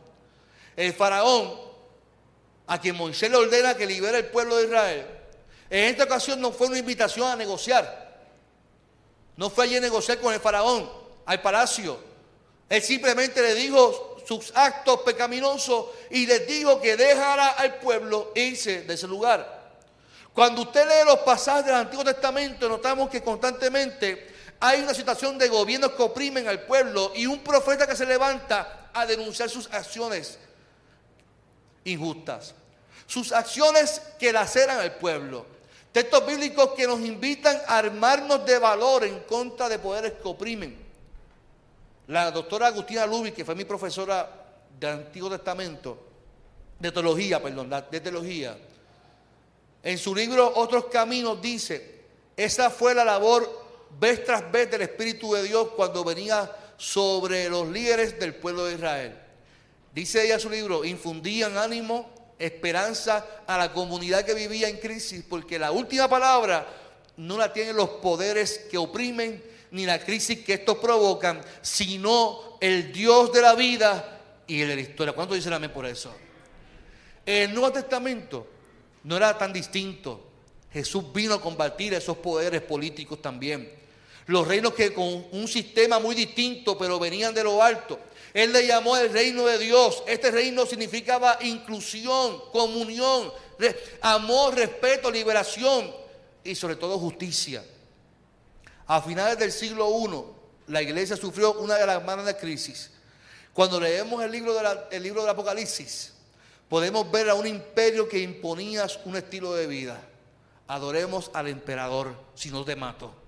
El 0.77 0.93
faraón, 0.93 1.59
a 2.67 2.81
quien 2.81 2.97
Moisés 2.97 3.31
le 3.31 3.37
ordena 3.37 3.75
que 3.75 3.87
libere 3.87 4.19
el 4.19 4.27
pueblo 4.27 4.57
de 4.57 4.65
Israel, 4.65 5.07
en 5.71 5.85
esta 5.85 6.05
ocasión 6.05 6.41
no 6.41 6.53
fue 6.53 6.69
una 6.69 6.79
invitación 6.79 7.31
a 7.31 7.37
negociar. 7.37 8.09
No 9.37 9.51
fue 9.51 9.65
allí 9.65 9.77
a 9.77 9.81
negociar 9.81 10.19
con 10.19 10.35
el 10.35 10.41
faraón, 10.41 10.91
al 11.27 11.41
palacio. 11.41 11.99
Él 12.69 12.83
simplemente 12.83 13.41
le 13.41 13.55
dijo 13.55 14.17
sus 14.27 14.53
actos 14.55 15.01
pecaminosos 15.01 15.87
y 16.11 16.27
les 16.27 16.47
dijo 16.47 16.81
que 16.81 16.97
dejara 16.97 17.49
al 17.51 17.77
pueblo 17.77 18.33
irse 18.35 18.83
de 18.83 18.95
ese 18.95 19.07
lugar. 19.07 19.59
Cuando 20.35 20.63
usted 20.63 20.87
lee 20.87 21.07
los 21.07 21.21
pasajes 21.21 21.65
del 21.65 21.75
Antiguo 21.75 22.05
Testamento, 22.05 22.69
notamos 22.69 23.09
que 23.09 23.23
constantemente 23.23 24.35
hay 24.61 24.83
una 24.83 24.95
situación 24.95 25.39
de 25.39 25.49
gobiernos 25.49 25.93
que 25.93 26.03
oprimen 26.03 26.49
al 26.49 26.63
pueblo 26.63 27.13
y 27.15 27.27
un 27.27 27.41
profeta 27.41 27.87
que 27.87 27.97
se 27.97 28.07
levanta 28.07 28.91
a 28.93 29.07
denunciar 29.07 29.49
sus 29.49 29.73
acciones 29.73 30.39
injustas, 31.85 32.55
sus 33.07 33.33
acciones 33.33 34.03
que 34.19 34.33
laceran 34.33 34.79
al 34.79 34.97
pueblo. 34.97 35.47
Textos 35.93 36.27
bíblicos 36.27 36.71
que 36.77 36.87
nos 36.87 37.01
invitan 37.01 37.57
a 37.67 37.79
armarnos 37.79 38.45
de 38.45 38.59
valor 38.59 39.05
en 39.05 39.21
contra 39.21 39.69
de 39.69 39.79
poderes 39.79 40.13
que 40.13 40.29
oprimen. 40.29 40.77
La 42.09 42.31
doctora 42.31 42.69
Agustina 42.69 43.07
Lubi, 43.07 43.33
que 43.33 43.45
fue 43.45 43.55
mi 43.55 43.65
profesora 43.65 44.29
del 44.79 44.91
Antiguo 44.91 45.31
Testamento, 45.31 45.99
de 46.79 46.93
teología, 46.93 47.43
perdón, 47.43 47.71
de 47.91 48.01
teología, 48.01 48.57
en 49.83 49.99
su 49.99 50.15
libro 50.15 50.53
Otros 50.57 50.87
Caminos 50.87 51.41
dice, 51.41 51.99
esa 52.37 52.71
fue 52.71 52.95
la 52.95 53.05
labor 53.05 53.67
vez 53.99 54.25
tras 54.25 54.51
vez 54.51 54.71
del 54.71 54.83
Espíritu 54.83 55.33
de 55.35 55.45
Dios 55.45 55.69
cuando 55.77 56.05
venía 56.05 56.51
sobre 56.77 57.49
los 57.49 57.69
líderes 57.69 58.19
del 58.19 58.35
pueblo 58.35 58.65
de 58.65 58.75
Israel. 58.75 59.19
Dice 59.95 60.25
ella 60.25 60.35
en 60.35 60.41
su 60.41 60.51
libro, 60.51 60.85
infundían 60.85 61.57
ánimo, 61.57 62.11
esperanza 62.39 63.27
a 63.47 63.59
la 63.59 63.73
comunidad 63.73 64.25
que 64.25 64.35
vivía 64.35 64.69
en 64.69 64.79
crisis, 64.79 65.25
porque 65.29 65.59
la 65.59 65.73
última 65.73 66.09
palabra 66.09 66.67
no 67.17 67.37
la 67.37 67.53
tienen 67.53 67.77
los 67.77 67.89
poderes 67.89 68.67
que 68.71 68.79
oprimen 68.79 69.43
ni 69.71 69.85
la 69.85 69.99
crisis 69.99 70.45
que 70.45 70.55
estos 70.55 70.79
provocan, 70.79 71.41
sino 71.61 72.59
el 72.61 72.93
Dios 72.93 73.33
de 73.33 73.43
la 73.43 73.55
vida 73.55 74.21
y 74.47 74.63
el 74.63 74.69
de 74.69 74.77
la 74.77 74.83
historia. 74.83 75.13
¿Cuánto 75.13 75.35
dicen 75.35 75.53
amén 75.53 75.73
por 75.73 75.85
eso? 75.85 76.15
El 77.27 77.53
Nuevo 77.53 77.73
Testamento 77.73 78.47
no 79.05 79.17
era 79.17 79.37
tan 79.37 79.53
distinto. 79.53 80.25
Jesús 80.73 81.13
vino 81.13 81.35
a 81.35 81.41
combatir 81.41 81.95
esos 81.95 82.17
poderes 82.19 82.63
políticos 82.63 83.21
también. 83.21 83.71
Los 84.29 84.47
reinos 84.47 84.75
que 84.75 84.93
con 84.93 85.27
un 85.33 85.49
sistema 85.49 85.99
muy 85.99 86.15
distinto, 86.15 86.77
pero 86.77 86.99
venían 86.99 87.33
de 87.33 87.43
lo 87.43 87.63
alto. 87.63 87.99
Él 88.35 88.53
le 88.53 88.67
llamó 88.67 88.95
el 88.99 89.11
reino 89.11 89.47
de 89.47 89.57
Dios. 89.57 90.03
Este 90.07 90.31
reino 90.31 90.67
significaba 90.67 91.39
inclusión, 91.41 92.43
comunión, 92.53 93.33
amor, 94.03 94.55
respeto, 94.55 95.11
liberación 95.11 95.91
y 96.45 96.55
sobre 96.55 96.77
todo 96.77 96.99
justicia. 96.99 97.65
A 98.87 99.01
finales 99.01 99.39
del 99.39 99.51
siglo 99.51 99.89
I, 99.91 100.73
la 100.73 100.83
iglesia 100.83 101.17
sufrió 101.17 101.55
una 101.55 101.77
de 101.77 101.87
las 101.87 102.27
de 102.27 102.37
crisis. 102.37 102.91
Cuando 103.55 103.81
leemos 103.81 104.23
el 104.23 104.31
libro, 104.31 104.55
el 104.91 105.03
libro 105.03 105.23
del 105.23 105.31
Apocalipsis, 105.31 106.13
podemos 106.69 107.11
ver 107.11 107.31
a 107.31 107.35
un 107.35 107.47
imperio 107.47 108.07
que 108.07 108.19
imponía 108.19 108.87
un 109.07 109.17
estilo 109.17 109.55
de 109.55 109.67
vida. 109.67 110.03
Adoremos 110.67 111.31
al 111.33 111.49
emperador, 111.49 112.15
si 112.35 112.51
no 112.51 112.63
te 112.63 112.77
mato. 112.77 113.28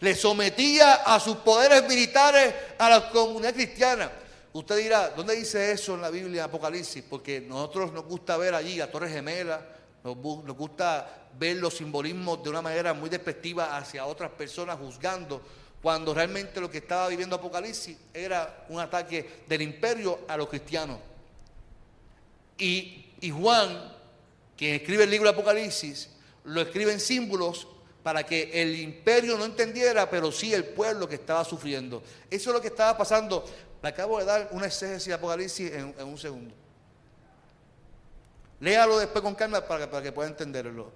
Le 0.00 0.14
sometía 0.14 0.94
a 0.94 1.20
sus 1.20 1.36
poderes 1.36 1.86
militares 1.88 2.54
a 2.78 2.88
la 2.88 3.10
comunidad 3.10 3.54
cristiana. 3.54 4.10
Usted 4.52 4.78
dirá, 4.78 5.10
¿dónde 5.10 5.36
dice 5.36 5.70
eso 5.70 5.94
en 5.94 6.02
la 6.02 6.10
Biblia, 6.10 6.44
Apocalipsis? 6.44 7.04
Porque 7.08 7.40
nosotros 7.40 7.92
nos 7.92 8.04
gusta 8.04 8.36
ver 8.36 8.54
allí 8.54 8.76
la 8.76 8.90
Torre 8.90 9.08
Gemela, 9.08 9.64
nos, 10.02 10.16
gusta 10.16 11.28
ver 11.38 11.58
los 11.58 11.74
simbolismos 11.74 12.42
de 12.42 12.50
una 12.50 12.62
manera 12.62 12.92
muy 12.92 13.08
despectiva 13.08 13.76
hacia 13.76 14.06
otras 14.06 14.30
personas, 14.32 14.78
juzgando, 14.78 15.40
cuando 15.80 16.12
realmente 16.12 16.60
lo 16.60 16.70
que 16.70 16.78
estaba 16.78 17.08
viviendo 17.08 17.36
Apocalipsis 17.36 17.96
era 18.12 18.64
un 18.68 18.80
ataque 18.80 19.42
del 19.46 19.62
imperio 19.62 20.20
a 20.26 20.36
los 20.36 20.48
cristianos. 20.48 20.98
Y, 22.58 23.30
Juan, 23.30 23.94
quien 24.56 24.74
escribe 24.74 25.04
el 25.04 25.10
libro 25.10 25.30
de 25.30 25.38
Apocalipsis, 25.38 26.10
lo 26.44 26.60
escribe 26.60 26.92
en 26.92 27.00
símbolos 27.00 27.68
para 28.02 28.24
que 28.24 28.50
el 28.62 28.78
imperio 28.78 29.36
no 29.36 29.44
entendiera, 29.44 30.08
pero 30.08 30.32
sí 30.32 30.54
el 30.54 30.64
pueblo 30.64 31.08
que 31.08 31.16
estaba 31.16 31.44
sufriendo. 31.44 32.02
Eso 32.30 32.50
es 32.50 32.54
lo 32.54 32.60
que 32.60 32.68
estaba 32.68 32.96
pasando. 32.96 33.44
Le 33.82 33.88
acabo 33.88 34.18
de 34.18 34.24
dar 34.24 34.48
una 34.52 34.66
exégesis 34.66 35.08
de 35.08 35.14
Apocalipsis 35.14 35.72
en, 35.72 35.94
un 36.02 36.18
segundo. 36.18 36.54
Léalo 38.60 38.98
después 38.98 39.22
con 39.22 39.34
calma 39.34 39.60
para, 39.62 39.90
para 39.90 40.02
que 40.02 40.12
pueda 40.12 40.28
entenderlo. 40.28 40.90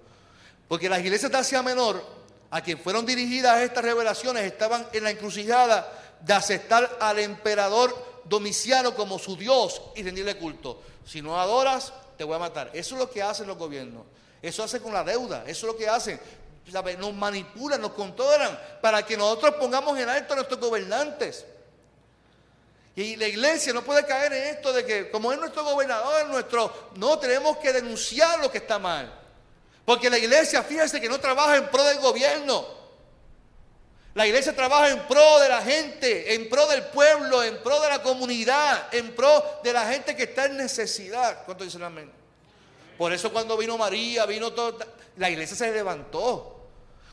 Porque 0.67 0.89
las 0.89 0.99
iglesias 0.99 1.31
de 1.31 1.37
Asia 1.37 1.61
Menor, 1.61 2.03
a 2.49 2.61
quien 2.61 2.79
fueron 2.79 3.05
dirigidas 3.05 3.61
estas 3.61 3.83
revelaciones, 3.83 4.43
estaban 4.43 4.87
en 4.93 5.03
la 5.03 5.11
encrucijada 5.11 5.91
de 6.21 6.33
aceptar 6.33 6.97
al 6.99 7.19
emperador 7.19 8.15
Domiciano 8.25 8.95
como 8.95 9.19
su 9.19 9.37
Dios 9.37 9.81
y 9.95 10.01
rendirle 10.01 10.35
culto. 10.37 10.81
Si 11.05 11.21
no 11.21 11.39
adoras, 11.39 11.93
te 12.17 12.23
voy 12.23 12.35
a 12.35 12.39
matar. 12.39 12.71
Eso 12.73 12.95
es 12.95 13.01
lo 13.01 13.09
que 13.09 13.21
hacen 13.21 13.45
los 13.45 13.57
gobiernos. 13.57 14.03
Eso 14.41 14.63
hace 14.63 14.81
con 14.81 14.93
la 14.93 15.03
deuda. 15.03 15.43
Eso 15.45 15.67
es 15.67 15.73
lo 15.73 15.77
que 15.77 15.87
hacen. 15.87 16.19
Nos 16.97 17.13
manipulan, 17.13 17.79
nos 17.79 17.91
controlan 17.91 18.59
para 18.81 19.05
que 19.05 19.15
nosotros 19.15 19.55
pongamos 19.55 19.97
en 19.99 20.09
alto 20.09 20.33
a 20.33 20.37
nuestros 20.37 20.59
gobernantes. 20.59 21.45
Y 22.95 23.17
la 23.17 23.27
iglesia 23.27 23.73
no 23.73 23.83
puede 23.83 24.05
caer 24.05 24.31
en 24.33 24.55
esto 24.55 24.71
de 24.71 24.85
que 24.85 25.11
como 25.11 25.31
es 25.31 25.39
nuestro 25.39 25.63
gobernador, 25.63 26.27
nuestro, 26.27 26.91
no 26.95 27.19
tenemos 27.19 27.57
que 27.57 27.73
denunciar 27.73 28.39
lo 28.39 28.49
que 28.49 28.59
está 28.59 28.79
mal. 28.79 29.13
Porque 29.83 30.09
la 30.09 30.17
iglesia, 30.17 30.63
fíjese 30.63 30.99
que 31.01 31.09
no 31.09 31.19
trabaja 31.19 31.57
en 31.57 31.69
pro 31.69 31.83
del 31.83 31.99
gobierno. 31.99 32.65
La 34.15 34.25
iglesia 34.25 34.55
trabaja 34.55 34.89
en 34.91 35.05
pro 35.07 35.39
de 35.39 35.49
la 35.49 35.61
gente, 35.61 36.33
en 36.33 36.47
pro 36.47 36.65
del 36.67 36.85
pueblo, 36.85 37.43
en 37.43 37.61
pro 37.61 37.81
de 37.81 37.89
la 37.89 38.01
comunidad, 38.01 38.87
en 38.93 39.13
pro 39.13 39.59
de 39.61 39.73
la 39.73 39.85
gente 39.89 40.15
que 40.15 40.23
está 40.23 40.45
en 40.45 40.55
necesidad. 40.55 41.43
¿Cuánto 41.43 41.65
dicen 41.65 41.83
amén? 41.83 42.09
Por 42.97 43.11
eso 43.11 43.31
cuando 43.33 43.57
vino 43.57 43.77
María, 43.77 44.25
vino 44.25 44.53
todo, 44.53 44.77
la 45.17 45.29
iglesia 45.29 45.57
se 45.57 45.69
levantó. 45.69 46.54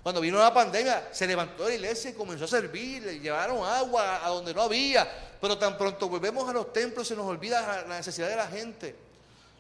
Cuando 0.02 0.20
vino 0.20 0.38
la 0.38 0.52
pandemia, 0.52 1.08
se 1.12 1.26
levantó 1.26 1.68
la 1.68 1.74
iglesia 1.74 2.10
y 2.10 2.14
comenzó 2.14 2.44
a 2.46 2.48
servir, 2.48 3.04
le 3.04 3.20
llevaron 3.20 3.64
agua 3.64 4.24
a 4.24 4.28
donde 4.30 4.52
no 4.52 4.62
había, 4.62 5.08
pero 5.40 5.56
tan 5.56 5.78
pronto 5.78 6.08
volvemos 6.08 6.48
a 6.48 6.52
los 6.52 6.72
templos 6.72 7.06
se 7.06 7.14
nos 7.14 7.26
olvida 7.26 7.84
la 7.86 7.98
necesidad 7.98 8.28
de 8.28 8.36
la 8.36 8.48
gente. 8.48 8.96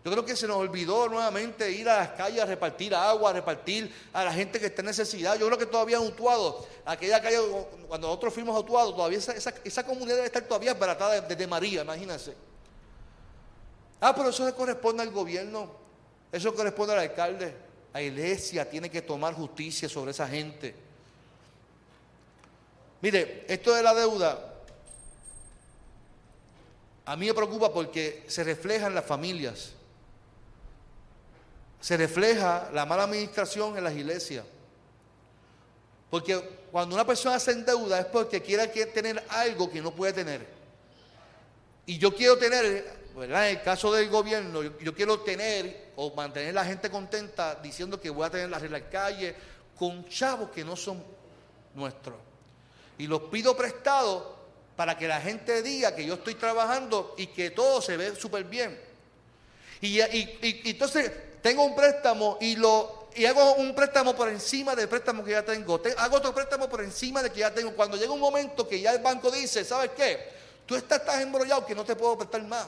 Yo 0.04 0.10
creo 0.10 0.24
que 0.24 0.34
se 0.34 0.48
nos 0.48 0.56
olvidó 0.56 1.08
nuevamente 1.08 1.70
ir 1.70 1.88
a 1.88 1.98
las 1.98 2.08
calles 2.10 2.42
a 2.42 2.46
repartir 2.46 2.92
agua, 2.92 3.30
a 3.30 3.34
repartir 3.34 3.94
a 4.12 4.24
la 4.24 4.32
gente 4.32 4.58
que 4.58 4.66
está 4.66 4.82
en 4.82 4.86
necesidad. 4.86 5.38
Yo 5.38 5.46
creo 5.46 5.56
que 5.56 5.66
todavía 5.66 5.98
en 5.98 6.02
Utuado, 6.02 6.66
aquella 6.84 7.22
calle, 7.22 7.38
cuando 7.86 8.08
nosotros 8.08 8.34
fuimos 8.34 8.56
a 8.56 8.58
Utuado, 8.58 8.92
todavía 8.94 9.18
esa, 9.18 9.86
comunidad 9.86 10.16
debe 10.16 10.26
estar 10.26 10.42
todavía 10.42 10.74
baratada 10.74 11.20
desde 11.20 11.46
María, 11.46 11.82
imagínense. 11.82 12.34
Ah, 14.00 14.12
pero 14.12 14.30
eso 14.30 14.44
le 14.44 14.52
corresponde 14.54 15.04
al 15.04 15.12
gobierno, 15.12 15.70
eso 16.32 16.52
corresponde 16.52 16.94
al 16.94 16.98
alcalde. 16.98 17.54
La 17.92 18.02
iglesia 18.02 18.68
tiene 18.68 18.90
que 18.90 19.02
tomar 19.02 19.34
justicia 19.34 19.88
sobre 19.88 20.12
esa 20.12 20.26
gente. 20.26 20.74
Mire, 23.00 23.44
esto 23.48 23.74
de 23.74 23.82
la 23.82 23.94
deuda 23.94 24.48
a 27.04 27.16
mí 27.16 27.26
me 27.26 27.34
preocupa 27.34 27.72
porque 27.72 28.24
se 28.28 28.44
refleja 28.44 28.86
en 28.86 28.94
las 28.94 29.04
familias 29.04 29.74
se 31.82 31.96
refleja 31.96 32.70
la 32.72 32.86
mala 32.86 33.02
administración 33.02 33.76
en 33.76 33.82
las 33.82 33.92
iglesias. 33.92 34.46
Porque 36.08 36.38
cuando 36.70 36.94
una 36.94 37.04
persona 37.04 37.40
se 37.40 37.50
endeuda 37.50 37.98
es 37.98 38.06
porque 38.06 38.40
quiere 38.40 38.68
tener 38.86 39.22
algo 39.28 39.68
que 39.68 39.82
no 39.82 39.90
puede 39.90 40.12
tener. 40.12 40.46
Y 41.84 41.98
yo 41.98 42.14
quiero 42.14 42.38
tener, 42.38 43.01
En 43.16 43.32
el 43.32 43.62
caso 43.62 43.92
del 43.92 44.08
gobierno, 44.08 44.62
yo, 44.62 44.94
quiero 44.94 45.20
tener 45.20 45.92
o 45.96 46.14
mantener 46.14 46.50
a 46.50 46.62
la 46.62 46.64
gente 46.64 46.90
contenta 46.90 47.56
diciendo 47.56 48.00
que 48.00 48.10
voy 48.10 48.26
a 48.26 48.30
tener 48.30 48.48
la 48.48 48.58
regla 48.58 48.80
de 48.80 48.88
calle 48.88 49.36
con 49.78 50.08
chavos 50.08 50.50
que 50.50 50.64
no 50.64 50.76
son 50.76 51.04
nuestros. 51.74 52.16
Y 52.98 53.06
los 53.06 53.22
pido 53.22 53.56
prestados 53.56 54.24
para 54.76 54.96
que 54.96 55.06
la 55.06 55.20
gente 55.20 55.62
diga 55.62 55.94
que 55.94 56.06
yo 56.06 56.14
estoy 56.14 56.34
trabajando 56.36 57.14
y 57.18 57.26
que 57.26 57.50
todo 57.50 57.82
se 57.82 57.96
ve 57.96 58.16
súper 58.16 58.44
bien. 58.44 58.80
Y, 59.80 60.00
y 60.00 60.60
entonces 60.70 61.10
tengo 61.42 61.64
un 61.64 61.74
préstamo 61.74 62.38
y 62.40 62.56
lo 62.56 63.02
y 63.14 63.26
hago 63.26 63.54
un 63.56 63.74
préstamo 63.74 64.14
por 64.14 64.28
encima 64.28 64.74
del 64.74 64.88
préstamo 64.88 65.22
que 65.24 65.32
ya 65.32 65.44
tengo. 65.44 65.80
hago 65.98 66.16
otro 66.16 66.34
préstamo 66.34 66.68
por 66.68 66.82
encima 66.82 67.22
de 67.22 67.30
que 67.30 67.40
ya 67.40 67.52
tengo. 67.52 67.72
Cuando 67.72 67.96
llega 67.96 68.12
un 68.12 68.20
momento 68.20 68.66
que 68.66 68.80
ya 68.80 68.92
el 68.92 69.02
banco 69.02 69.30
dice, 69.30 69.64
¿sabes 69.64 69.90
qué? 69.96 70.30
Tú 70.64 70.76
estás 70.76 71.04
tan 71.04 71.20
embrollado 71.20 71.66
que 71.66 71.74
no 71.74 71.84
te 71.84 71.94
puedo 71.94 72.16
prestar 72.16 72.42
más. 72.44 72.66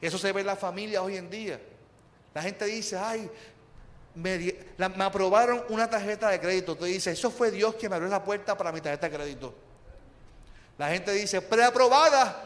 Eso 0.00 0.18
se 0.18 0.32
ve 0.32 0.40
en 0.40 0.46
la 0.46 0.56
familia 0.56 1.02
hoy 1.02 1.16
en 1.16 1.30
día. 1.30 1.60
La 2.34 2.42
gente 2.42 2.64
dice, 2.66 2.96
ay, 2.96 3.30
me, 4.14 4.54
aprobaron 4.78 5.64
una 5.68 5.88
tarjeta 5.88 6.28
de 6.30 6.40
crédito. 6.40 6.76
Tú 6.76 6.84
dices, 6.84 7.18
eso 7.18 7.30
fue 7.30 7.50
Dios 7.50 7.74
que 7.76 7.88
me 7.88 7.96
abrió 7.96 8.10
la 8.10 8.24
puerta 8.24 8.56
para 8.56 8.72
mi 8.72 8.80
tarjeta 8.80 9.08
de 9.08 9.16
crédito. 9.16 9.54
La 10.78 10.88
gente 10.88 11.12
dice, 11.12 11.40
preaprobada. 11.40 12.44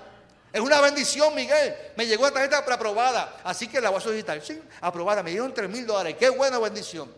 Es 0.52 0.60
una 0.60 0.80
bendición, 0.80 1.34
Miguel. 1.34 1.74
Me 1.96 2.06
llegó 2.06 2.24
la 2.24 2.32
tarjeta 2.32 2.58
aprobada, 2.58 3.40
así 3.44 3.68
que 3.68 3.80
la 3.80 3.90
voy 3.90 3.98
a 3.98 4.00
solicitar. 4.00 4.40
Sí, 4.42 4.60
aprobada, 4.80 5.22
me 5.22 5.30
dieron 5.30 5.54
3 5.54 5.68
mil 5.70 5.86
dólares. 5.86 6.16
Qué 6.18 6.28
buena 6.28 6.58
bendición. 6.58 7.12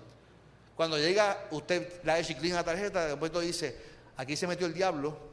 Cuando 0.77 0.99
llega 0.99 1.47
usted, 1.51 2.01
la 2.05 2.18
en 2.18 2.55
la 2.55 2.64
tarjeta, 2.64 3.07
después 3.07 3.33
dice, 3.40 3.77
aquí 4.16 4.37
se 4.37 4.47
metió 4.47 4.66
el 4.66 4.75
diablo. 4.75 5.32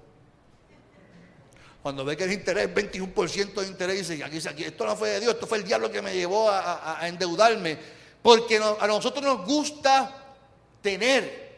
Cuando 1.81 2.03
ve 2.03 2.17
que 2.17 2.25
el 2.25 2.33
interés 2.33 2.67
es 2.67 2.75
21% 2.75 3.53
de 3.53 3.67
interés, 3.67 4.07
dice, 4.07 4.23
aquí, 4.23 4.37
aquí, 4.45 4.63
esto 4.65 4.85
no 4.85 4.97
fue 4.97 5.11
de 5.11 5.19
Dios, 5.21 5.33
esto 5.33 5.47
fue 5.47 5.59
el 5.59 5.63
diablo 5.63 5.89
que 5.89 6.01
me 6.01 6.13
llevó 6.13 6.49
a, 6.51 6.99
endeudarme. 7.03 7.77
Porque 8.21 8.57
a 8.57 8.85
nosotros 8.85 9.23
nos 9.23 9.45
gusta 9.45 10.13
tener 10.81 11.49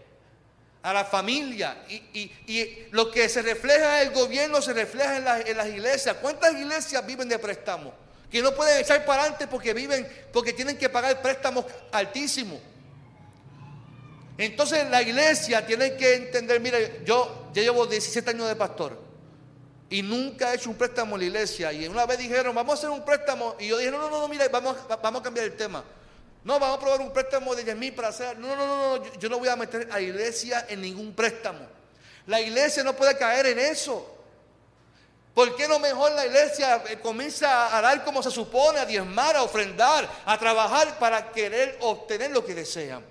a 0.84 0.94
la 0.94 1.06
familia. 1.06 1.84
Y, 1.88 2.86
lo 2.92 3.10
que 3.10 3.28
se 3.30 3.42
refleja 3.42 4.02
en 4.02 4.10
el 4.10 4.14
gobierno 4.14 4.62
se 4.62 4.74
refleja 4.74 5.40
en, 5.40 5.58
las 5.58 5.68
iglesias. 5.68 6.18
¿Cuántas 6.22 6.54
iglesias 6.54 7.04
viven 7.04 7.28
de 7.28 7.40
préstamos? 7.40 7.92
Que 8.30 8.44
no 8.44 8.54
pueden 8.54 8.80
echar 8.80 9.04
para 9.04 9.24
adelante 9.24 9.48
porque 9.48 9.74
viven, 9.74 10.08
porque 10.32 10.54
tienen 10.54 10.78
que 10.78 10.88
pagar 10.88 11.20
préstamos 11.20 11.66
altísimos. 11.92 12.60
Entonces 14.38 14.88
la 14.90 15.02
iglesia 15.02 15.66
tiene 15.66 15.96
que 15.96 16.14
entender, 16.14 16.60
mire, 16.60 17.02
yo, 17.06 17.50
yo 17.54 17.62
llevo 17.64 17.88
17 17.88 18.30
años 18.30 18.48
de 18.48 18.56
pastor 18.56 19.11
y 19.92 20.02
nunca 20.02 20.52
he 20.52 20.56
hecho 20.56 20.70
un 20.70 20.78
préstamo 20.78 21.16
en 21.16 21.20
la 21.20 21.28
iglesia. 21.28 21.74
Y 21.74 21.86
una 21.86 22.06
vez 22.06 22.18
dijeron, 22.18 22.56
vamos 22.56 22.76
a 22.76 22.78
hacer 22.78 22.90
un 22.90 23.04
préstamo. 23.04 23.58
Y 23.60 23.68
yo 23.68 23.78
dije, 23.78 23.92
no, 23.92 23.98
no, 23.98 24.10
no, 24.10 24.28
mire, 24.30 24.48
vamos, 24.48 24.78
vamos 24.88 25.20
a 25.20 25.24
cambiar 25.24 25.48
el 25.48 25.58
tema. 25.58 25.84
No, 26.46 26.58
vamos 26.58 26.78
a 26.78 26.80
probar 26.80 27.02
un 27.02 27.12
préstamo 27.12 27.54
de 27.54 27.66
10 27.66 27.76
mil 27.76 27.94
para 27.94 28.08
hacer. 28.08 28.40
No, 28.40 28.56
no, 28.56 28.66
no, 28.66 28.98
no, 28.98 29.14
yo 29.20 29.28
no 29.28 29.38
voy 29.38 29.50
a 29.50 29.56
meter 29.58 29.90
a 29.92 29.96
la 29.96 30.02
iglesia 30.02 30.66
en 30.70 30.80
ningún 30.80 31.14
préstamo. 31.14 31.68
La 32.26 32.40
iglesia 32.40 32.86
no 32.86 32.96
puede 32.96 33.18
caer 33.18 33.48
en 33.48 33.60
eso. 33.60 34.18
¿Por 35.34 35.58
qué 35.58 35.68
no 35.68 35.78
mejor 35.78 36.14
la 36.14 36.26
iglesia 36.26 36.82
eh, 36.88 36.98
comienza 37.00 37.78
a 37.78 37.82
dar 37.82 38.02
como 38.06 38.24
se 38.24 38.32
supone, 38.32 38.80
a 38.80 38.86
diezmar, 38.86 39.36
a 39.36 39.44
ofrendar, 39.44 40.10
a 40.26 40.40
trabajar 40.40 41.00
para 41.00 41.34
querer 41.34 41.78
obtener 41.82 42.32
lo 42.32 42.46
que 42.46 42.56
desean? 42.56 43.11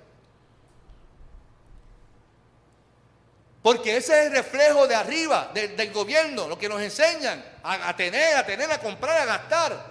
Porque 3.63 3.97
ese 3.97 4.19
es 4.19 4.27
el 4.27 4.33
reflejo 4.33 4.87
de 4.87 4.95
arriba, 4.95 5.51
del 5.53 5.93
gobierno, 5.93 6.49
lo 6.49 6.59
que 6.59 6.69
nos 6.69 6.81
enseñan 6.81 7.45
a 7.63 7.95
tener, 7.95 8.37
a 8.37 8.47
tener, 8.47 8.71
a 8.71 8.79
comprar, 8.79 9.19
a 9.19 9.27
gastar. 9.27 9.91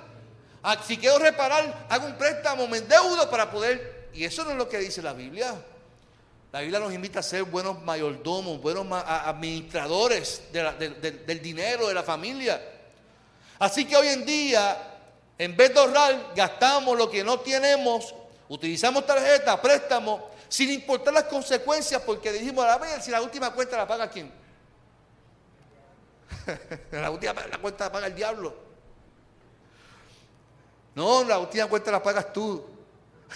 Ah, 0.63 0.77
si 0.86 0.97
quiero 0.97 1.19
reparar, 1.19 1.86
hago 1.88 2.08
un 2.08 2.17
préstamo, 2.17 2.67
me 2.67 2.79
endeudo 2.79 3.29
para 3.29 3.49
poder. 3.49 4.10
Y 4.13 4.25
eso 4.25 4.43
no 4.43 4.51
es 4.51 4.58
lo 4.58 4.67
que 4.67 4.79
dice 4.79 5.01
la 5.01 5.13
Biblia. 5.13 5.53
La 6.51 6.62
Biblia 6.62 6.79
nos 6.79 6.91
invita 6.91 7.19
a 7.19 7.23
ser 7.23 7.43
buenos 7.43 7.82
mayordomos, 7.84 8.60
buenos 8.60 8.88
administradores 8.91 10.41
del 10.51 11.41
dinero 11.41 11.88
de 11.88 11.93
la 11.93 12.01
familia. 12.01 12.60
Así 13.60 13.86
que 13.86 13.95
hoy 13.95 14.08
en 14.08 14.25
día, 14.25 14.77
en 15.38 15.55
vez 15.55 15.73
de 15.73 15.79
ahorrar, 15.79 16.34
gastamos 16.36 16.97
lo 16.97 17.10
que 17.10 17.23
no 17.23 17.39
tenemos, 17.39 18.15
utilizamos 18.47 19.05
tarjeta, 19.05 19.62
préstamo, 19.62 20.32
sin 20.49 20.71
importar 20.71 21.13
las 21.13 21.25
consecuencias, 21.25 22.01
porque 22.01 22.33
dijimos, 22.33 22.65
a 22.65 22.77
ver, 22.79 23.01
si 23.01 23.12
la 23.12 23.21
última 23.21 23.51
cuenta 23.51 23.77
la 23.77 23.88
paga 23.88 24.09
quién. 24.09 24.31
la 26.91 27.12
última 27.12 27.33
la 27.33 27.57
cuenta 27.59 27.85
la 27.85 27.91
paga 27.91 28.07
el 28.07 28.15
diablo. 28.15 28.55
No, 30.95 31.23
la 31.23 31.38
última 31.38 31.67
cuenta 31.67 31.91
la 31.91 32.01
pagas 32.01 32.33
tú. 32.33 32.65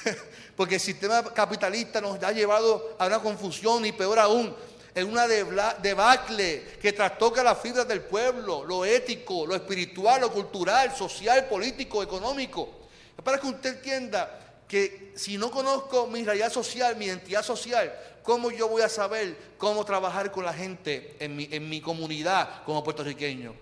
Porque 0.56 0.76
el 0.76 0.82
sistema 0.82 1.24
capitalista 1.24 2.02
nos 2.02 2.22
ha 2.24 2.32
llevado 2.32 2.96
a 2.98 3.06
una 3.06 3.20
confusión 3.20 3.86
y 3.86 3.92
peor 3.92 4.20
aún, 4.20 4.56
en 4.96 5.10
una 5.10 5.28
debacle 5.28 6.78
que 6.82 6.94
trastoca 6.94 7.44
las 7.44 7.60
fibras 7.60 7.88
del 7.88 8.02
pueblo, 8.02 8.64
lo 8.64 8.86
ético, 8.86 9.46
lo 9.46 9.56
espiritual, 9.56 10.22
lo 10.22 10.32
cultural, 10.32 10.96
social, 10.96 11.46
político, 11.46 12.04
económico. 12.04 12.70
Para 13.24 13.40
que 13.40 13.48
usted 13.48 13.78
entienda 13.78 14.43
que 14.74 15.14
si 15.16 15.38
no 15.38 15.52
conozco 15.52 16.08
mi 16.08 16.24
realidad 16.24 16.52
social, 16.52 16.96
mi 16.96 17.06
identidad 17.06 17.44
social, 17.44 17.94
¿cómo 18.24 18.50
yo 18.50 18.68
voy 18.68 18.82
a 18.82 18.90
saber 18.90 19.38
cómo 19.60 19.86
trabajar 19.86 20.32
con 20.32 20.44
la 20.44 20.52
gente 20.52 21.16
en 21.20 21.36
mi, 21.36 21.48
en 21.52 21.70
mi 21.70 21.80
comunidad 21.80 22.64
como 22.66 22.84
puertorriqueño? 22.84 23.54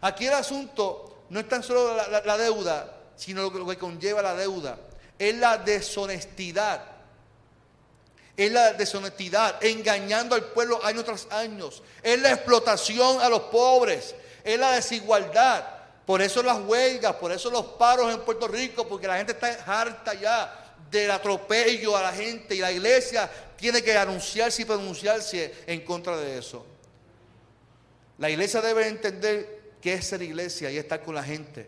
Aquí 0.00 0.24
el 0.24 0.32
asunto 0.32 1.26
no 1.28 1.38
es 1.38 1.46
tan 1.50 1.62
solo 1.62 1.94
la 2.24 2.38
deuda, 2.38 2.96
sino 3.14 3.42
lo 3.42 3.68
que, 3.68 3.76
conlleva 3.76 4.22
la 4.22 4.34
deuda. 4.34 4.78
Es 5.18 5.34
la 5.36 5.58
deshonestidad. 5.58 6.82
Es 8.34 8.50
la 8.50 8.72
deshonestidad, 8.72 9.62
engañando 9.62 10.34
al 10.34 10.44
pueblo 10.44 10.82
año 10.82 11.04
tras 11.04 11.26
año. 11.30 11.68
Es 12.02 12.22
la 12.22 12.32
explotación 12.32 13.20
a 13.20 13.28
los 13.28 13.42
pobres. 13.42 14.14
Es 14.42 14.58
la 14.58 14.72
desigualdad. 14.72 15.73
Por 16.06 16.20
eso 16.20 16.42
las 16.42 16.60
huelgas, 16.60 17.14
por 17.14 17.32
eso 17.32 17.50
los 17.50 17.64
paros 17.64 18.12
en 18.12 18.20
Puerto 18.20 18.46
Rico, 18.46 18.86
porque 18.86 19.06
la 19.06 19.16
gente 19.16 19.32
está 19.32 19.48
harta 19.66 20.12
ya 20.14 20.76
del 20.90 21.10
atropello 21.10 21.96
a 21.96 22.02
la 22.02 22.12
gente 22.12 22.54
y 22.54 22.58
la 22.58 22.70
iglesia 22.70 23.30
tiene 23.56 23.82
que 23.82 23.96
anunciarse 23.96 24.62
y 24.62 24.64
pronunciarse 24.64 25.54
en 25.66 25.80
contra 25.80 26.16
de 26.16 26.38
eso. 26.38 26.64
La 28.18 28.30
iglesia 28.30 28.60
debe 28.60 28.86
entender 28.86 29.72
qué 29.80 29.94
es 29.94 30.06
ser 30.06 30.22
iglesia 30.22 30.70
y 30.70 30.76
estar 30.76 31.02
con 31.02 31.14
la 31.14 31.22
gente. 31.22 31.66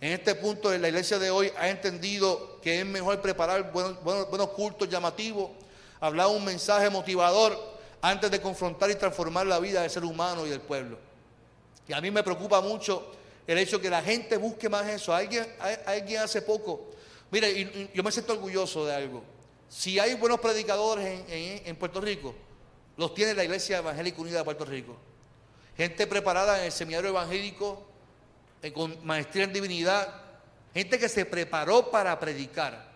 En 0.00 0.12
este 0.12 0.34
punto 0.34 0.76
la 0.76 0.88
iglesia 0.88 1.18
de 1.18 1.30
hoy 1.30 1.50
ha 1.56 1.68
entendido 1.68 2.60
que 2.60 2.80
es 2.80 2.86
mejor 2.86 3.20
preparar 3.22 3.72
buenos, 3.72 4.48
cultos 4.50 4.88
llamativos, 4.88 5.50
hablar 6.00 6.26
un 6.26 6.44
mensaje 6.44 6.90
motivador 6.90 7.58
antes 8.02 8.30
de 8.30 8.40
confrontar 8.40 8.90
y 8.90 8.96
transformar 8.96 9.46
la 9.46 9.58
vida 9.58 9.80
del 9.80 9.90
ser 9.90 10.04
humano 10.04 10.44
y 10.44 10.50
del 10.50 10.60
pueblo. 10.60 10.98
Y 11.88 11.92
a 11.92 12.00
mí 12.00 12.10
me 12.10 12.22
preocupa 12.22 12.60
mucho 12.60 13.12
el 13.46 13.58
hecho 13.58 13.80
que 13.80 13.90
la 13.90 14.02
gente 14.02 14.36
busque 14.36 14.68
más 14.68 14.86
eso. 14.88 15.14
Alguien, 15.14 15.46
alguien 15.86 16.22
hace 16.22 16.42
poco, 16.42 16.90
mire, 17.30 17.90
yo 17.92 18.02
me 18.02 18.12
siento 18.12 18.32
orgulloso 18.32 18.86
de 18.86 18.94
algo. 18.94 19.22
Si 19.68 19.98
hay 19.98 20.14
buenos 20.14 20.40
predicadores 20.40 21.24
en 21.28 21.76
Puerto 21.76 22.00
Rico, 22.00 22.34
los 22.96 23.14
tiene 23.14 23.34
la 23.34 23.44
Iglesia 23.44 23.78
Evangélica 23.78 24.20
Unida 24.20 24.38
de 24.38 24.44
Puerto 24.44 24.64
Rico. 24.64 24.96
Gente 25.76 26.06
preparada 26.06 26.60
en 26.60 26.66
el 26.66 26.72
seminario 26.72 27.10
evangélico, 27.10 27.84
eh, 28.62 28.72
con 28.72 29.04
maestría 29.04 29.44
en 29.44 29.52
divinidad, 29.52 30.22
gente 30.72 30.98
que 30.98 31.08
se 31.08 31.24
preparó 31.26 31.90
para 31.90 32.18
predicar. 32.20 32.92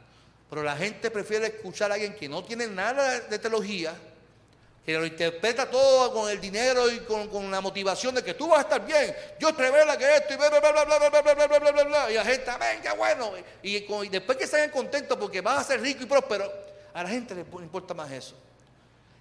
Pero 0.49 0.63
la 0.63 0.77
gente 0.77 1.11
prefiere 1.11 1.49
escuchar 1.49 1.91
a 1.91 1.95
alguien 1.95 2.15
que 2.15 2.29
no 2.29 2.45
tiene 2.45 2.69
nada 2.69 3.21
de 3.21 3.39
teología, 3.39 3.95
que 4.89 4.99
lo 4.99 5.05
interpreta 5.05 5.71
todo 5.71 6.11
con 6.15 6.31
el 6.31 6.41
dinero 6.41 6.91
y 6.91 7.01
con, 7.01 7.51
la 7.51 7.61
motivación 7.61 8.15
de 8.15 8.25
que 8.25 8.33
tú 8.33 8.49
vas 8.49 8.61
a 8.61 8.63
estar 8.63 8.87
bien. 8.87 9.15
Dios 9.39 9.55
te 9.55 9.63
revela 9.63 9.99
que 9.99 10.17
esto 10.17 10.33
y 10.33 10.37
bla, 10.39 10.49
bla, 10.49 10.61
bla, 10.61 10.73
bla, 10.73 10.99
bla, 10.99 11.11
bla, 11.11 11.21
bla, 11.21 11.59
bla, 11.59 11.73
bla, 11.73 11.85
bla, 11.85 12.11
Y 12.11 12.15
la 12.15 12.25
gente, 12.25 12.51
venga, 12.59 12.95
bueno. 12.95 13.33
Y, 13.63 13.77
y, 13.77 14.09
después 14.09 14.39
que 14.39 14.45
estén 14.45 14.71
contentos 14.71 15.19
porque 15.19 15.43
vas 15.43 15.61
a 15.61 15.65
ser 15.65 15.83
rico 15.83 16.05
y 16.05 16.07
próspero, 16.07 16.51
a 16.95 17.03
la 17.03 17.11
gente 17.11 17.35
le 17.35 17.43
importa 17.43 17.93
más 17.93 18.11
eso. 18.11 18.35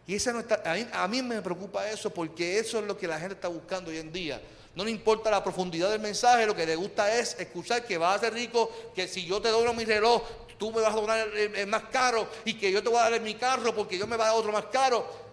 Y 0.07 0.15
esa 0.15 0.31
no 0.31 0.39
está, 0.39 0.63
a, 0.93 1.07
mí, 1.09 1.21
me 1.21 1.41
preocupa 1.41 1.85
eso 1.89 2.11
porque 2.11 2.59
eso 2.59 2.79
es 2.79 2.85
lo 2.85 2.97
que 2.97 3.05
la 3.05 3.19
gente 3.19 3.33
está 3.33 3.49
buscando 3.49 3.91
hoy 3.91 3.97
en 3.97 4.09
día. 4.09 4.41
No 4.73 4.85
le 4.85 4.91
importa 4.91 5.29
la 5.29 5.43
profundidad 5.43 5.89
del 5.89 5.99
mensaje, 5.99 6.45
lo 6.45 6.55
que 6.55 6.65
le 6.65 6.77
gusta 6.77 7.13
es 7.13 7.37
escuchar 7.37 7.85
que 7.85 7.97
vas 7.97 8.15
a 8.15 8.19
ser 8.21 8.33
rico, 8.33 8.71
que 8.95 9.05
si 9.05 9.25
yo 9.25 9.41
te 9.41 9.49
doy 9.49 9.75
mi 9.75 9.83
reloj, 9.83 10.23
tú 10.57 10.71
me 10.71 10.79
vas 10.79 10.93
a 10.93 10.95
donar 10.95 11.27
el, 11.27 11.67
más 11.67 11.83
caro 11.91 12.25
y 12.45 12.53
que 12.53 12.71
yo 12.71 12.81
te 12.81 12.87
voy 12.87 12.99
a 12.99 13.09
dar 13.09 13.19
mi 13.19 13.35
carro 13.35 13.75
porque 13.75 13.97
yo 13.97 14.07
me 14.07 14.15
voy 14.15 14.23
a 14.23 14.29
dar 14.29 14.37
otro 14.37 14.53
más 14.53 14.67
caro. 14.67 15.26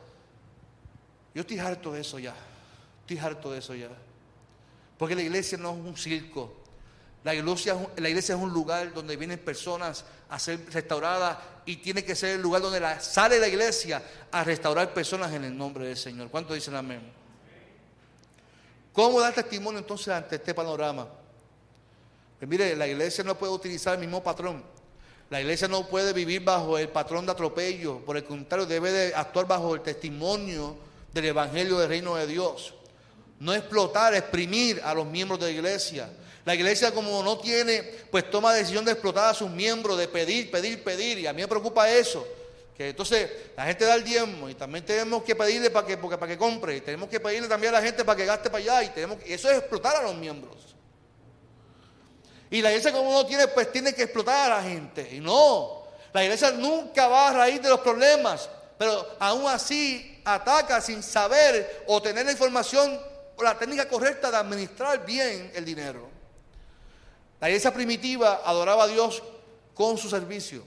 Yo 1.35 1.41
estoy 1.41 1.59
harto 1.59 1.93
de 1.93 2.01
eso 2.01 2.19
ya. 2.19 2.35
Estoy 3.01 3.19
harto 3.19 3.53
de 3.53 3.59
eso 3.59 3.75
ya. 3.75 3.89
Porque 4.97 5.15
la 5.15 5.23
iglesia 5.23 5.59
no 5.59 5.73
es 5.73 5.79
un 5.79 5.97
circo. 5.97 6.55
La 7.25 7.35
iglesia, 7.35 7.75
la 7.97 8.09
iglesia 8.09 8.35
es 8.35 8.41
un 8.41 8.53
lugar 8.53 8.93
donde 8.93 9.17
vienen 9.17 9.39
personas 9.39 10.05
a 10.29 10.39
ser 10.39 10.61
restauradas 10.73 11.39
y 11.67 11.77
tiene 11.77 12.05
que 12.05 12.15
ser 12.15 12.37
el 12.37 12.43
lugar 12.43 12.63
donde 12.63 12.79
la, 12.79 13.01
sale 13.01 13.41
la 13.41 13.49
iglesia 13.49 14.03
a 14.31 14.45
restaurar 14.45 14.93
personas 14.93 15.33
en 15.33 15.45
el 15.45 15.57
nombre 15.57 15.87
del 15.87 15.97
Señor. 15.97 16.29
¿Cuántos 16.29 16.55
dicen 16.55 16.75
amén? 16.75 17.01
¿Cómo 18.93 19.21
dar 19.21 19.35
testimonio 19.35 19.81
entonces 19.81 20.09
ante 20.09 20.37
este 20.37 20.55
panorama? 20.55 21.09
Pues 22.39 22.49
mire, 22.49 22.77
la 22.77 22.87
iglesia 22.87 23.25
no 23.25 23.37
puede 23.37 23.53
utilizar 23.53 23.95
el 23.95 24.01
mismo 24.01 24.23
patrón. 24.23 24.63
La 25.31 25.41
iglesia 25.41 25.67
no 25.67 25.89
puede 25.89 26.13
vivir 26.13 26.45
bajo 26.45 26.79
el 26.79 26.91
patrón 26.91 27.25
de 27.25 27.33
atropello. 27.33 28.01
Por 28.01 28.19
el 28.19 28.25
contrario, 28.25 28.67
debe 28.67 28.93
de 28.93 29.15
actuar 29.15 29.47
bajo 29.47 29.75
el 29.75 29.81
testimonio 29.81 30.77
del 31.15 31.27
Evangelio 31.27 31.79
del 31.79 31.89
Reino 31.89 32.17
de 32.17 32.27
Dios. 32.27 32.75
No 33.39 33.55
explotar, 33.55 34.15
exprimir 34.15 34.83
a 34.85 34.93
los 34.93 35.07
miembros 35.07 35.39
de 35.39 35.47
la 35.47 35.53
iglesia. 35.53 36.11
La 36.45 36.55
iglesia 36.55 36.93
como 36.93 37.23
no 37.23 37.39
tiene, 37.39 37.83
pues 38.11 38.29
toma 38.29 38.53
decisión 38.53 38.85
de 38.85 38.93
explotar 38.93 39.31
a 39.31 39.35
sus 39.35 39.49
miembros, 39.49 39.97
de 39.97 40.09
pedir, 40.09 40.51
pedir, 40.51 40.83
pedir. 40.83 41.19
Y 41.19 41.27
a 41.27 41.33
mí 41.33 41.41
me 41.41 41.49
preocupa 41.49 41.89
eso. 41.89 42.27
Que 42.77 42.89
entonces 42.89 43.31
la 43.57 43.65
gente 43.65 43.85
da 43.85 43.95
el 43.95 44.03
diezmo 44.03 44.49
y 44.51 44.55
también 44.55 44.85
tenemos 44.85 45.23
que 45.23 45.37
pedirle 45.37 45.71
para 45.71 45.87
que, 45.87 45.97
porque, 45.97 46.19
para 46.19 46.33
que 46.33 46.37
compre. 46.37 46.77
Y 46.77 46.81
tenemos 46.81 47.09
que 47.09 47.21
pedirle 47.21 47.49
también 47.49 47.73
a 47.75 47.79
la 47.79 47.85
gente 47.85 48.05
para 48.05 48.17
que 48.17 48.27
gaste 48.27 48.51
para 48.51 48.63
allá. 48.63 48.83
Y, 48.83 48.89
tenemos, 48.89 49.19
eso 49.25 49.49
es 49.51 49.59
explotar 49.59 49.97
a 49.97 50.03
los 50.03 50.17
miembros. 50.17 50.57
Y 52.51 52.61
la 52.61 52.71
iglesia 52.71 52.93
como 52.93 53.13
no 53.13 53.25
tiene, 53.25 53.47
pues 53.49 53.71
tiene 53.71 53.95
que 53.95 54.03
explotar 54.03 54.51
a 54.51 54.57
la 54.57 54.63
gente. 54.63 55.09
Y 55.13 55.21
no, 55.21 55.85
la 56.13 56.25
iglesia 56.25 56.51
nunca 56.51 57.07
va 57.07 57.29
a 57.29 57.33
raíz 57.33 57.63
de 57.63 57.69
los 57.69 57.81
problemas. 57.81 58.51
Pero 58.85 59.17
aún 59.19 59.49
así 59.49 60.21
ataca 60.27 60.79
sin 60.79 61.03
saber 61.03 61.85
o 61.87 62.03
tener 62.03 62.27
la 62.27 62.33
información 62.33 63.01
o 63.35 63.43
la 63.43 63.59
técnica 63.59 63.89
correcta 63.89 64.31
de 64.31 64.37
administrar 64.37 65.07
bien 65.07 65.51
el 65.55 65.65
dinero. 65.65 66.07
La 67.41 67.49
iglesia 67.49 67.73
primitiva 67.73 68.43
adoraba 68.45 68.85
a 68.85 68.87
Dios 68.87 69.23
con 69.73 69.97
su 69.97 70.11
servicio. 70.11 70.67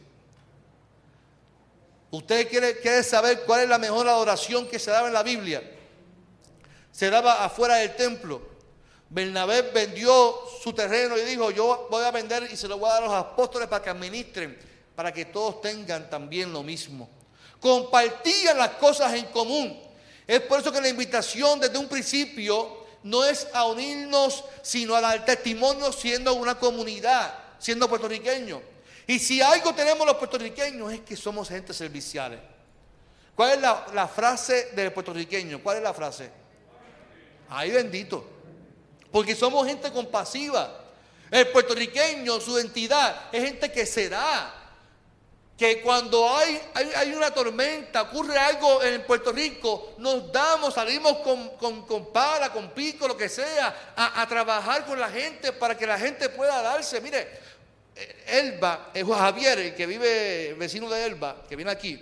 Usted 2.10 2.50
quiere, 2.50 2.80
quiere 2.80 3.04
saber 3.04 3.44
cuál 3.46 3.62
es 3.62 3.70
la 3.70 3.78
mejor 3.78 4.08
adoración 4.08 4.68
que 4.68 4.80
se 4.80 4.90
daba 4.90 5.10
en 5.10 5.14
la 5.14 5.22
Biblia. 5.22 5.62
Se 6.92 7.12
daba 7.12 7.46
afuera 7.46 7.76
del 7.76 7.96
templo. 7.96 8.42
Bernabé 9.12 9.62
vendió 9.62 10.40
su 10.64 10.74
terreno 10.74 11.16
y 11.20 11.22
dijo, 11.22 11.52
yo 11.52 11.88
voy 11.92 12.04
a 12.04 12.10
vender 12.10 12.50
y 12.52 12.58
se 12.58 12.68
lo 12.68 12.80
voy 12.80 12.90
a 12.90 12.94
dar 12.94 13.04
a 13.04 13.06
los 13.06 13.16
apóstoles 13.16 13.68
para 13.68 13.84
que 13.84 13.92
administren, 13.92 14.58
para 14.96 15.14
que 15.14 15.26
todos 15.26 15.62
tengan 15.62 16.10
también 16.10 16.52
lo 16.52 16.64
mismo 16.64 17.12
compartían 17.60 18.58
las 18.58 18.72
cosas 18.72 19.14
en 19.14 19.26
común. 19.26 19.80
Es 20.26 20.42
por 20.42 20.60
eso 20.60 20.72
que 20.72 20.82
la 20.82 20.90
invitación 20.90 21.60
desde 21.60 21.78
un 21.78 21.88
principio 21.88 22.86
no 23.04 23.24
es 23.24 23.48
a 23.54 23.66
unirnos, 23.66 24.44
sino 24.62 24.96
a 24.96 25.02
dar 25.02 25.24
testimonio 25.26 25.92
siendo 25.92 26.34
una 26.34 26.60
comunidad, 26.60 27.34
siendo 27.60 27.88
puertorriqueños. 27.88 28.62
Y 29.08 29.20
si 29.20 29.42
algo 29.42 29.74
tenemos 29.74 30.06
los 30.06 30.18
puertorriqueños 30.18 30.92
es 30.92 31.02
que 31.02 31.16
somos 31.16 31.48
gente 31.48 31.74
serviciales. 31.74 32.40
¿Cuál 33.36 33.52
es 33.52 33.62
la, 33.62 33.86
la 33.94 34.08
frase 34.08 34.72
del 34.76 34.92
puertorriqueño? 34.92 35.64
¿Cuál 35.64 35.78
es 35.78 35.84
la 35.84 35.94
frase? 35.94 36.30
Ay 37.50 37.72
bendito. 37.72 38.26
Porque 39.12 39.36
somos 39.36 39.66
gente 39.66 39.92
compasiva. 39.92 40.84
El 41.32 41.48
puertorriqueño, 41.50 42.40
su 42.40 42.58
entidad, 42.58 43.30
es 43.32 43.44
gente 43.44 43.72
que 43.72 43.86
se 43.86 44.10
da, 44.10 44.57
que 45.58 45.82
cuando 45.82 46.30
hay, 46.38 46.62
hay, 46.76 47.14
una 47.14 47.32
tormenta, 47.32 48.04
ocurre 48.04 48.38
algo 48.38 48.84
en 48.84 49.04
Puerto 49.08 49.32
Rico, 49.32 49.96
nos 49.98 50.32
damos, 50.32 50.76
salimos 50.76 51.18
con, 51.18 51.58
con, 51.58 52.14
pala, 52.14 52.54
con 52.54 52.70
pico, 52.70 53.08
lo 53.08 53.18
que 53.18 53.28
sea, 53.28 53.94
a, 53.96 54.28
trabajar 54.28 54.86
con 54.86 55.00
la 55.00 55.10
gente 55.10 55.52
para 55.54 55.76
que 55.76 55.88
la 55.88 55.98
gente 55.98 56.30
pueda 56.30 56.62
darse. 56.62 57.02
Mire, 57.02 57.28
Elba, 58.28 58.92
es 58.94 59.04
Javier, 59.04 59.58
el 59.58 59.76
que 59.76 59.88
vive, 59.88 60.54
vecino 60.54 60.88
de 60.92 61.04
Elba, 61.04 61.44
que 61.50 61.56
viene 61.56 61.72
aquí, 61.72 62.00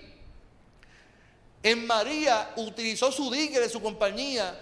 en 1.64 1.88
María 1.88 2.52
utilizó 2.58 3.10
su 3.10 3.32
de 3.32 3.70
su 3.70 3.82
compañía, 3.82 4.54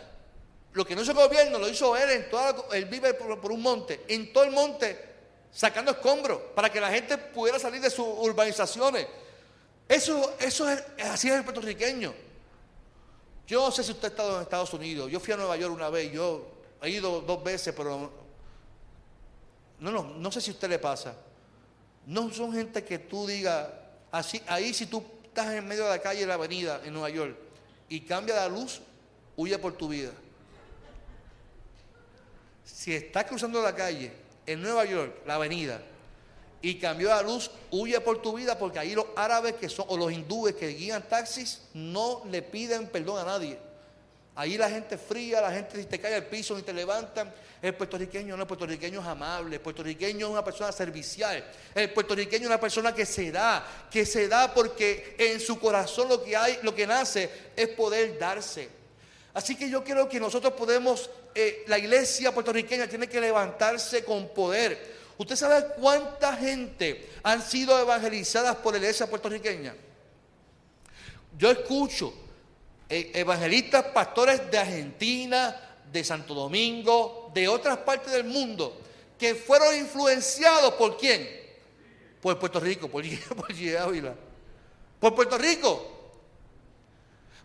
lo 0.74 0.86
que 0.86 0.96
no 0.96 1.02
hizo 1.02 1.12
el 1.12 1.18
gobierno, 1.18 1.58
lo 1.58 1.68
hizo 1.68 1.98
él, 1.98 2.12
en 2.12 2.30
toda, 2.30 2.56
él 2.74 2.86
vive 2.86 3.16
por 3.16 3.52
un 3.52 3.62
monte, 3.62 4.06
en 4.08 4.32
todo 4.32 4.44
el 4.44 4.52
monte 4.52 5.13
sacando 5.54 5.92
escombros 5.92 6.40
para 6.56 6.70
que 6.70 6.82
la 6.82 6.90
gente 6.90 7.18
pudiera 7.18 7.60
salir 7.60 7.80
de 7.80 7.90
sus 7.90 8.06
urbanizaciones. 8.06 9.08
Eso, 9.88 10.36
eso 10.40 10.68
es, 10.70 10.84
así 11.04 11.30
es 11.30 11.36
el 11.36 11.44
puertorriqueño. 11.44 12.14
Yo 13.46 13.66
no 13.66 13.72
sé 13.72 13.84
si 13.84 13.92
usted 13.92 14.06
ha 14.06 14.12
estado 14.12 14.36
en 14.38 14.42
Estados 14.42 14.74
Unidos. 14.74 15.12
Yo 15.12 15.20
fui 15.20 15.34
a 15.34 15.38
Nueva 15.38 15.56
York 15.56 15.74
una 15.74 15.90
vez, 15.90 16.12
yo 16.12 16.48
he 16.82 16.90
ido 16.90 17.22
dos 17.22 17.44
veces, 17.44 17.74
pero 17.76 18.12
no, 19.80 19.92
no, 19.92 20.04
no 20.04 20.32
sé 20.32 20.42
si 20.42 20.50
a 20.50 20.54
usted 20.54 20.70
le 20.70 20.80
pasa. 20.80 21.16
No 22.08 22.32
son 22.34 22.52
gente 22.52 22.84
que 22.84 22.98
tú 22.98 23.28
digas, 23.28 23.70
así, 24.12 24.42
ahí 24.48 24.74
si 24.74 24.88
tú 24.88 25.04
estás 25.24 25.54
en 25.54 25.68
medio 25.68 25.84
de 25.84 25.90
la 25.92 26.00
calle, 26.00 26.24
en 26.24 26.30
la 26.30 26.34
avenida, 26.34 26.82
en 26.84 26.94
Nueva 26.94 27.10
York, 27.10 27.38
y 27.90 28.02
cambia 28.02 28.36
la 28.36 28.48
luz, 28.48 28.82
huye 29.36 29.58
por 29.60 29.74
tu 29.74 29.90
vida. 29.90 30.12
Si 32.66 32.94
estás 32.96 33.26
cruzando 33.26 33.62
la 33.62 33.76
calle 33.76 34.23
en 34.46 34.62
Nueva 34.62 34.86
York, 34.86 35.22
la 35.26 35.36
avenida, 35.36 35.82
y 36.62 36.76
cambió 36.76 37.10
la 37.10 37.22
luz, 37.22 37.52
huye 37.72 38.00
por 38.00 38.22
tu 38.22 38.34
vida 38.34 38.58
porque 38.58 38.80
ahí 38.80 38.96
los 38.96 39.06
árabes 39.16 39.56
que 39.56 39.68
son, 39.68 39.86
o 39.90 39.98
los 39.98 40.12
hindúes 40.12 40.56
que 40.56 40.70
guían 40.70 41.04
taxis, 41.08 41.62
no 41.74 42.24
le 42.32 42.42
piden 42.42 42.88
perdón 42.88 43.20
a 43.20 43.26
nadie. 43.26 43.60
Ahí 44.36 44.58
la 44.58 44.70
gente 44.70 44.98
fría, 44.98 45.42
la 45.42 45.52
gente 45.52 45.78
si 45.78 45.86
te 45.86 46.00
cae 46.00 46.16
al 46.16 46.26
piso 46.26 46.56
ni 46.56 46.64
te 46.64 46.74
levantan. 46.74 47.32
El 47.62 47.76
puertorriqueño 47.76 48.36
no, 48.36 48.44
el 48.44 48.48
puertorriqueño 48.48 49.02
es 49.02 49.06
amable, 49.06 49.58
el 49.58 49.62
puertorriqueño 49.62 50.26
es 50.26 50.32
una 50.32 50.44
persona 50.44 50.72
servicial, 50.72 51.44
el 51.76 51.92
puertorriqueño 51.92 52.44
es 52.44 52.48
una 52.48 52.60
persona 52.60 52.94
que 52.94 53.06
se 53.06 53.32
da, 53.32 53.66
que 53.92 54.06
se 54.06 54.28
da 54.28 54.54
porque 54.54 55.16
en 55.18 55.40
su 55.40 55.60
corazón 55.60 56.10
lo 56.10 56.24
que 56.24 56.36
hay, 56.36 56.60
lo 56.64 56.74
que 56.74 56.88
nace 56.88 57.30
es 57.56 57.70
poder 57.70 58.18
darse. 58.18 58.70
Así 59.34 59.56
que 59.56 59.70
yo 59.70 59.84
creo 59.84 60.08
que 60.08 60.20
nosotros 60.20 60.54
podemos, 60.54 61.10
eh, 61.34 61.64
la 61.68 61.80
iglesia 61.80 62.32
puertorriqueña 62.32 62.88
tiene 62.88 63.08
que 63.08 63.20
levantarse 63.20 64.04
con 64.04 64.30
poder. 64.30 64.94
¿Usted 65.18 65.36
sabe 65.36 65.68
cuánta 65.80 66.36
gente 66.36 67.10
han 67.24 67.42
sido 67.42 67.80
evangelizadas 67.80 68.56
por 68.58 68.74
la 68.74 68.80
iglesia 68.80 69.10
puertorriqueña? 69.10 69.76
Yo 71.38 71.50
escucho 71.50 72.14
eh, 72.90 73.12
evangelistas, 73.16 73.86
pastores 73.86 74.52
de 74.52 74.58
Argentina, 74.58 75.60
de 75.92 76.04
Santo 76.04 76.36
Domingo, 76.36 77.32
de 77.34 77.48
otras 77.48 77.78
partes 77.80 78.12
del 78.14 78.26
mundo, 78.26 78.80
que 79.18 79.34
fueron 79.34 79.76
influenciados 79.76 80.74
por 80.76 80.98
quién? 80.98 81.28
Por 82.22 82.38
Puerto 82.38 82.60
Rico, 82.60 82.88
por, 82.88 83.04
por 83.36 83.52
Ávila. 83.52 84.16
Por 85.00 85.16
Puerto 85.16 85.38
Rico. 85.38 86.03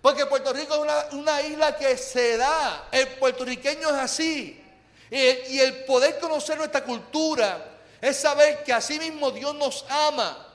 Porque 0.00 0.26
Puerto 0.26 0.52
Rico 0.52 0.74
es 0.84 1.12
una, 1.12 1.42
isla 1.42 1.76
que 1.76 1.96
se 1.96 2.36
da. 2.36 2.88
El 2.92 3.08
puertorriqueño 3.08 3.88
es 3.88 3.94
así. 3.94 4.64
Y, 5.10 5.58
el 5.58 5.84
poder 5.84 6.18
conocer 6.18 6.56
nuestra 6.56 6.84
cultura 6.84 7.78
es 8.00 8.16
saber 8.16 8.62
que 8.62 8.72
así 8.72 8.98
mismo 8.98 9.30
Dios 9.30 9.54
nos 9.54 9.84
ama. 9.88 10.46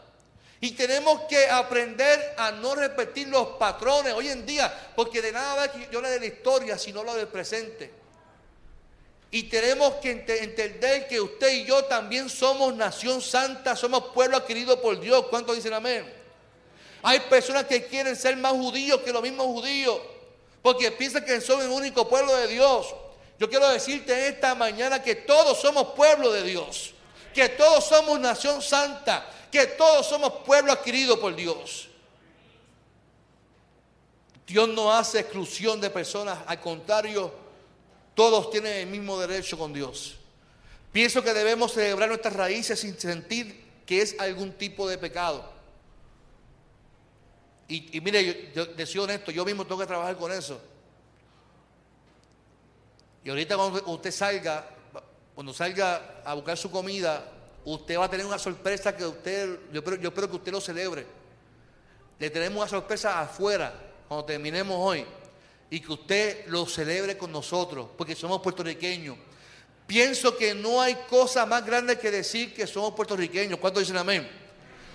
Y 0.61 0.71
tenemos 0.71 1.21
que 1.27 1.49
aprender 1.49 2.35
a 2.37 2.51
no 2.51 2.73
repetir 2.73 3.27
los 3.27 3.47
patrones 3.57 4.13
hoy 4.13 4.29
en 4.29 4.45
día, 4.45 4.73
porque 4.95 5.21
de 5.21 5.33
nada 5.33 5.69
que 5.69 5.89
yo 5.91 6.01
le 6.01 6.09
de 6.09 6.21
la 6.21 6.25
historia, 6.25 6.77
sino 6.77 7.03
lo 7.03 7.13
del 7.15 7.27
presente. 7.27 7.91
Y 9.29 9.43
tenemos 9.43 9.95
que 9.95 10.11
entender 10.11 11.07
que 11.07 11.19
usted 11.19 11.51
y 11.51 11.65
yo 11.65 11.83
también 11.85 12.29
somos 12.29 12.73
nación 12.75 13.21
santa, 13.21 13.75
somos 13.75 14.13
pueblo 14.13 14.37
adquirido 14.37 14.81
por 14.81 14.97
Dios. 14.99 15.25
¿Cuántos 15.29 15.55
dicen 15.55 15.73
amén? 15.73 16.22
Hay 17.03 17.19
personas 17.21 17.65
que 17.65 17.85
quieren 17.85 18.15
ser 18.15 18.37
más 18.37 18.53
judíos 18.53 19.01
que 19.01 19.11
los 19.11 19.21
mismos 19.21 19.45
judíos, 19.47 19.99
porque 20.61 20.89
piensan 20.91 21.25
que 21.25 21.41
son 21.41 21.61
el 21.61 21.69
único 21.69 22.07
pueblo 22.07 22.35
de 22.37 22.47
Dios. 22.47 22.95
Yo 23.37 23.49
quiero 23.49 23.69
decirte 23.69 24.27
esta 24.27 24.55
mañana 24.55 25.03
que 25.03 25.15
todos 25.15 25.59
somos 25.59 25.89
pueblo 25.95 26.31
de 26.31 26.43
Dios. 26.43 26.93
que 27.33 27.49
todos 27.49 27.85
somos 27.85 28.19
nación 28.19 28.61
santa, 28.61 29.27
que 29.51 29.65
todos 29.65 30.05
somos 30.05 30.31
pueblo 30.45 30.71
adquirido 30.71 31.19
por 31.19 31.35
Dios. 31.35 31.89
Dios 34.45 34.69
no 34.69 34.93
hace 34.93 35.19
exclusión 35.19 35.81
de 35.81 35.89
personas, 35.89 36.39
al 36.45 36.59
contrario, 36.59 37.33
todos 38.13 38.51
tienen 38.51 38.73
el 38.73 38.87
mismo 38.87 39.19
derecho 39.19 39.57
con 39.57 39.73
Dios. 39.73 40.15
Pienso 40.91 41.23
que 41.23 41.33
debemos 41.33 41.73
celebrar 41.73 42.07
nuestras 42.07 42.35
raíces 42.35 42.79
sin 42.79 42.99
sentir 42.99 43.63
que 43.85 44.01
es 44.01 44.15
algún 44.19 44.51
tipo 44.53 44.87
de 44.87 44.99
pecado. 44.99 45.52
Y, 47.67 48.01
mire, 48.01 48.51
yo, 48.53 48.65
yo 48.65 48.73
decía 48.73 49.01
honesto, 49.01 49.31
yo 49.31 49.45
mismo 49.45 49.65
tengo 49.65 49.79
que 49.79 49.87
trabajar 49.87 50.15
con 50.17 50.31
eso. 50.31 50.61
Y 53.23 53.29
ahorita 53.29 53.55
cuando 53.55 53.83
usted 53.91 54.11
salga, 54.11 54.67
cuando 55.33 55.53
salga 55.53 56.21
a 56.25 56.33
buscar 56.33 56.57
su 56.57 56.69
comida, 56.69 57.25
usted 57.65 57.97
va 57.97 58.05
a 58.05 58.09
tener 58.09 58.25
una 58.25 58.37
sorpresa 58.37 58.95
que 58.95 59.05
usted, 59.05 59.59
yo 59.71 59.79
espero, 59.79 59.95
yo 59.97 60.09
espero 60.09 60.29
que 60.29 60.35
usted 60.35 60.51
lo 60.51 60.61
celebre. 60.61 61.05
Le 62.19 62.29
tenemos 62.29 62.57
una 62.57 62.67
sorpresa 62.67 63.21
afuera 63.21 63.73
cuando 64.07 64.25
terminemos 64.25 64.75
hoy 64.77 65.05
y 65.69 65.79
que 65.79 65.91
usted 65.91 66.47
lo 66.47 66.65
celebre 66.65 67.17
con 67.17 67.31
nosotros, 67.31 67.87
porque 67.97 68.15
somos 68.15 68.41
puertorriqueños. 68.41 69.17
Pienso 69.87 70.37
que 70.37 70.53
no 70.53 70.81
hay 70.81 70.95
cosa 71.09 71.45
más 71.45 71.65
grande 71.65 71.97
que 71.97 72.11
decir 72.11 72.53
que 72.53 72.67
somos 72.67 72.93
puertorriqueños. 72.93 73.59
¿Cuántos 73.59 73.83
dicen 73.83 73.97
amén? 73.97 74.42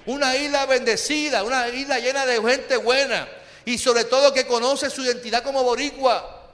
Una 0.08 0.34
isla 0.38 0.64
bendecida, 0.64 1.42
una 1.42 1.68
isla 1.68 1.98
llena 1.98 2.24
de 2.24 2.40
gente 2.40 2.78
buena 2.78 3.28
y 3.66 3.76
sobre 3.76 4.04
todo 4.04 4.32
que 4.32 4.46
conoce 4.46 4.88
su 4.88 5.02
identidad 5.02 5.42
como 5.42 5.62
boricua. 5.62 6.46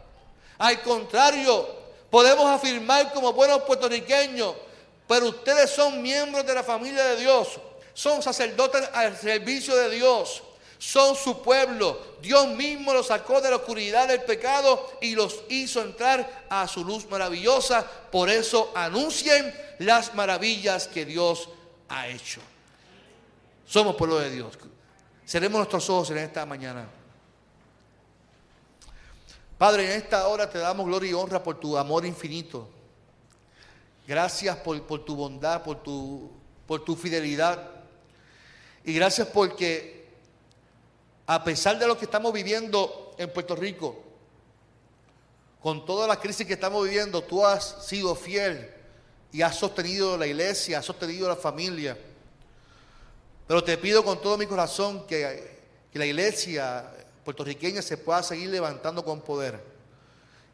Al 0.59 0.83
contrario, 0.83 1.69
podemos 2.11 2.47
afirmar 2.47 3.13
como 3.13 3.33
buenos 3.33 3.63
puertorriqueños, 3.63 4.57
pero 5.07 5.29
ustedes 5.29 5.71
son 5.71 6.03
miembros 6.03 6.45
de 6.45 6.53
la 6.53 6.65
familia 6.65 7.05
de 7.05 7.17
Dios, 7.19 7.61
son 7.93 8.25
sacerdotes 8.25 8.91
al 8.93 9.17
servicio 9.17 9.77
de 9.77 9.91
Dios, 9.91 10.43
son 10.81 11.15
su 11.15 11.41
pueblo. 11.41 12.17
Dios 12.21 12.49
mismo 12.49 12.93
los 12.93 13.07
sacó 13.07 13.41
de 13.41 13.51
la 13.51 13.57
oscuridad 13.57 14.09
del 14.09 14.25
pecado 14.25 14.95
y 15.01 15.15
los 15.15 15.45
hizo 15.49 15.81
entrar 15.81 16.47
a 16.49 16.67
su 16.67 16.85
luz 16.85 17.09
maravillosa. 17.09 17.87
Por 18.11 18.31
eso 18.31 18.73
anuncien 18.75 19.55
las 19.79 20.13
maravillas 20.15 20.89
que 20.89 21.05
Dios 21.05 21.49
ha 21.89 22.09
hecho. 22.09 22.41
Somos 23.67 23.97
pueblo 23.97 24.19
de 24.19 24.31
Dios. 24.31 24.59
Seremos 25.25 25.59
nuestros 25.59 25.89
ojos 25.89 26.11
en 26.11 26.19
esta 26.19 26.45
mañana. 26.45 26.87
Padre, 29.57 29.85
en 29.87 30.03
esta 30.03 30.27
hora 30.29 30.51
te 30.51 30.59
damos 30.59 30.87
gloria 30.87 31.11
y 31.11 31.15
honra 31.15 31.43
por 31.43 31.59
tu 31.59 31.79
amor 31.79 32.05
infinito. 32.05 32.69
Gracias 34.07 34.57
por, 34.57 35.05
tu 35.05 35.17
bondad, 35.17 35.63
por 35.63 35.83
tu, 35.83 36.31
por 36.67 36.85
tu 36.85 36.95
fidelidad. 36.95 37.71
Y 38.85 38.93
gracias 38.93 39.29
porque 39.29 40.09
a 41.27 41.43
pesar 41.43 41.79
de 41.79 41.87
lo 41.87 41.97
que 41.97 42.05
estamos 42.05 42.33
viviendo 42.33 43.15
en 43.17 43.33
Puerto 43.33 43.57
Rico, 43.57 44.03
con 45.63 45.87
toda 45.87 46.07
la 46.07 46.21
crisis 46.21 46.47
que 46.47 46.53
estamos 46.53 46.85
viviendo, 46.85 47.23
tú 47.23 47.47
has 47.47 47.87
sido 47.87 48.15
fiel 48.15 48.71
y 49.33 49.41
has 49.41 49.57
sostenido 49.57 50.19
la 50.19 50.27
iglesia, 50.27 50.81
has 50.81 50.85
sostenido 50.85 51.27
la 51.27 51.37
familia. 51.37 51.97
Pero 53.47 53.63
te 53.63 53.77
pido 53.77 54.05
con 54.05 54.21
todo 54.21 54.39
mi 54.39 54.47
corazón 54.47 55.07
que, 55.07 55.53
la 55.93 56.07
iglesia 56.07 56.91
puertorriqueña 57.25 57.81
se 57.81 57.97
pueda 57.97 58.23
seguir 58.23 58.51
levantando 58.51 59.05
con 59.05 59.21
poder 59.21 59.63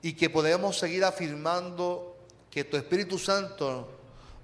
y 0.03 0.13
que 0.13 0.29
podamos 0.29 0.79
seguir 0.79 1.03
afirmando 1.03 2.17
que 2.51 2.65
tu 2.65 2.77
Espíritu 2.77 3.19
Santo 3.19 3.89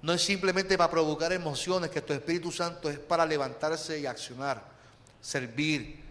no 0.01 0.13
es 0.13 0.23
simplemente 0.23 0.77
para 0.77 0.89
provocar 0.89 1.33
emociones, 1.33 1.91
que 1.91 2.01
tu 2.01 2.13
Espíritu 2.13 2.51
Santo 2.51 2.89
es 2.89 2.97
para 2.97 3.25
levantarse 3.25 3.99
y 3.99 4.05
accionar, 4.05 4.63
servir, 5.21 6.03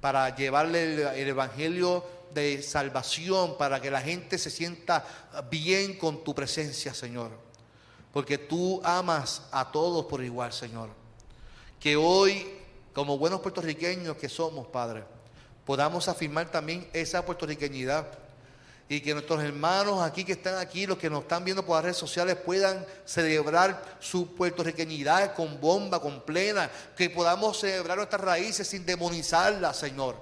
para 0.00 0.34
llevarle 0.34 1.20
el, 1.20 1.28
Evangelio 1.28 2.04
de 2.32 2.62
salvación, 2.62 3.58
para 3.58 3.80
que 3.80 3.90
la 3.90 4.00
gente 4.00 4.38
se 4.38 4.50
sienta 4.50 5.04
bien 5.50 5.98
con 5.98 6.22
tu 6.22 6.34
presencia, 6.34 6.94
Señor. 6.94 7.30
Porque 8.12 8.38
tú 8.38 8.80
amas 8.84 9.42
a 9.50 9.70
todos 9.70 10.06
por 10.06 10.22
igual, 10.22 10.52
Señor. 10.52 11.05
Que 11.86 11.94
hoy, 11.94 12.44
como 12.92 13.16
buenos 13.16 13.40
puertorriqueños 13.40 14.16
que 14.16 14.28
somos, 14.28 14.66
Padre, 14.66 15.04
podamos 15.64 16.08
afirmar 16.08 16.50
también 16.50 16.84
esa 16.92 17.24
puertorriqueñidad 17.24 18.08
y 18.88 19.00
que 19.00 19.14
nuestros 19.14 19.40
hermanos 19.44 20.02
aquí 20.02 20.24
que 20.24 20.32
están 20.32 20.56
aquí, 20.56 20.84
los 20.84 20.98
que 20.98 21.08
nos 21.08 21.22
están 21.22 21.44
viendo 21.44 21.64
por 21.64 21.76
las 21.76 21.84
redes 21.84 21.96
sociales, 21.96 22.38
puedan 22.44 22.84
celebrar 23.04 23.98
su 24.00 24.34
puertorriqueñidad 24.34 25.32
con 25.36 25.60
bomba, 25.60 26.02
con 26.02 26.22
plena, 26.22 26.68
que 26.96 27.08
podamos 27.08 27.60
celebrar 27.60 27.98
nuestras 27.98 28.20
raíces 28.20 28.66
sin 28.66 28.84
demonizarlas, 28.84 29.76
Señor. 29.76 30.16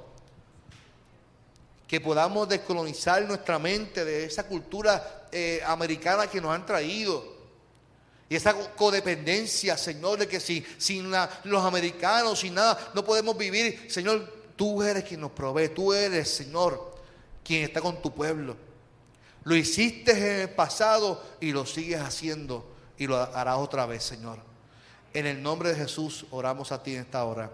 Que 1.88 1.98
podamos 1.98 2.46
descolonizar 2.46 3.22
nuestra 3.22 3.58
mente 3.58 4.04
de 4.04 4.26
esa 4.26 4.46
cultura 4.46 5.28
eh, 5.32 5.62
americana 5.64 6.26
que 6.26 6.42
nos 6.42 6.54
han 6.54 6.66
traído. 6.66 7.33
Y 8.28 8.36
esa 8.36 8.54
codependencia, 8.54 9.76
Señor, 9.76 10.18
de 10.18 10.28
que 10.28 10.40
si, 10.40 10.64
sin 10.78 11.10
los 11.10 11.64
americanos, 11.64 12.40
sin 12.40 12.54
nada, 12.54 12.92
no 12.94 13.04
podemos 13.04 13.36
vivir. 13.36 13.86
Señor, 13.90 14.32
tú 14.56 14.82
eres 14.82 15.04
quien 15.04 15.20
nos 15.20 15.32
provee, 15.32 15.68
tú 15.68 15.92
eres, 15.92 16.30
Señor, 16.30 16.94
quien 17.44 17.64
está 17.64 17.80
con 17.80 18.00
tu 18.00 18.12
pueblo. 18.12 18.56
Lo 19.44 19.54
hiciste 19.54 20.12
en 20.12 20.40
el 20.40 20.50
pasado 20.50 21.22
y 21.40 21.52
lo 21.52 21.66
sigues 21.66 22.00
haciendo 22.00 22.74
y 22.96 23.06
lo 23.06 23.16
harás 23.18 23.58
otra 23.58 23.84
vez, 23.84 24.02
Señor. 24.02 24.38
En 25.12 25.26
el 25.26 25.42
nombre 25.42 25.70
de 25.70 25.76
Jesús 25.76 26.26
oramos 26.30 26.72
a 26.72 26.82
ti 26.82 26.94
en 26.94 27.02
esta 27.02 27.24
hora. 27.24 27.50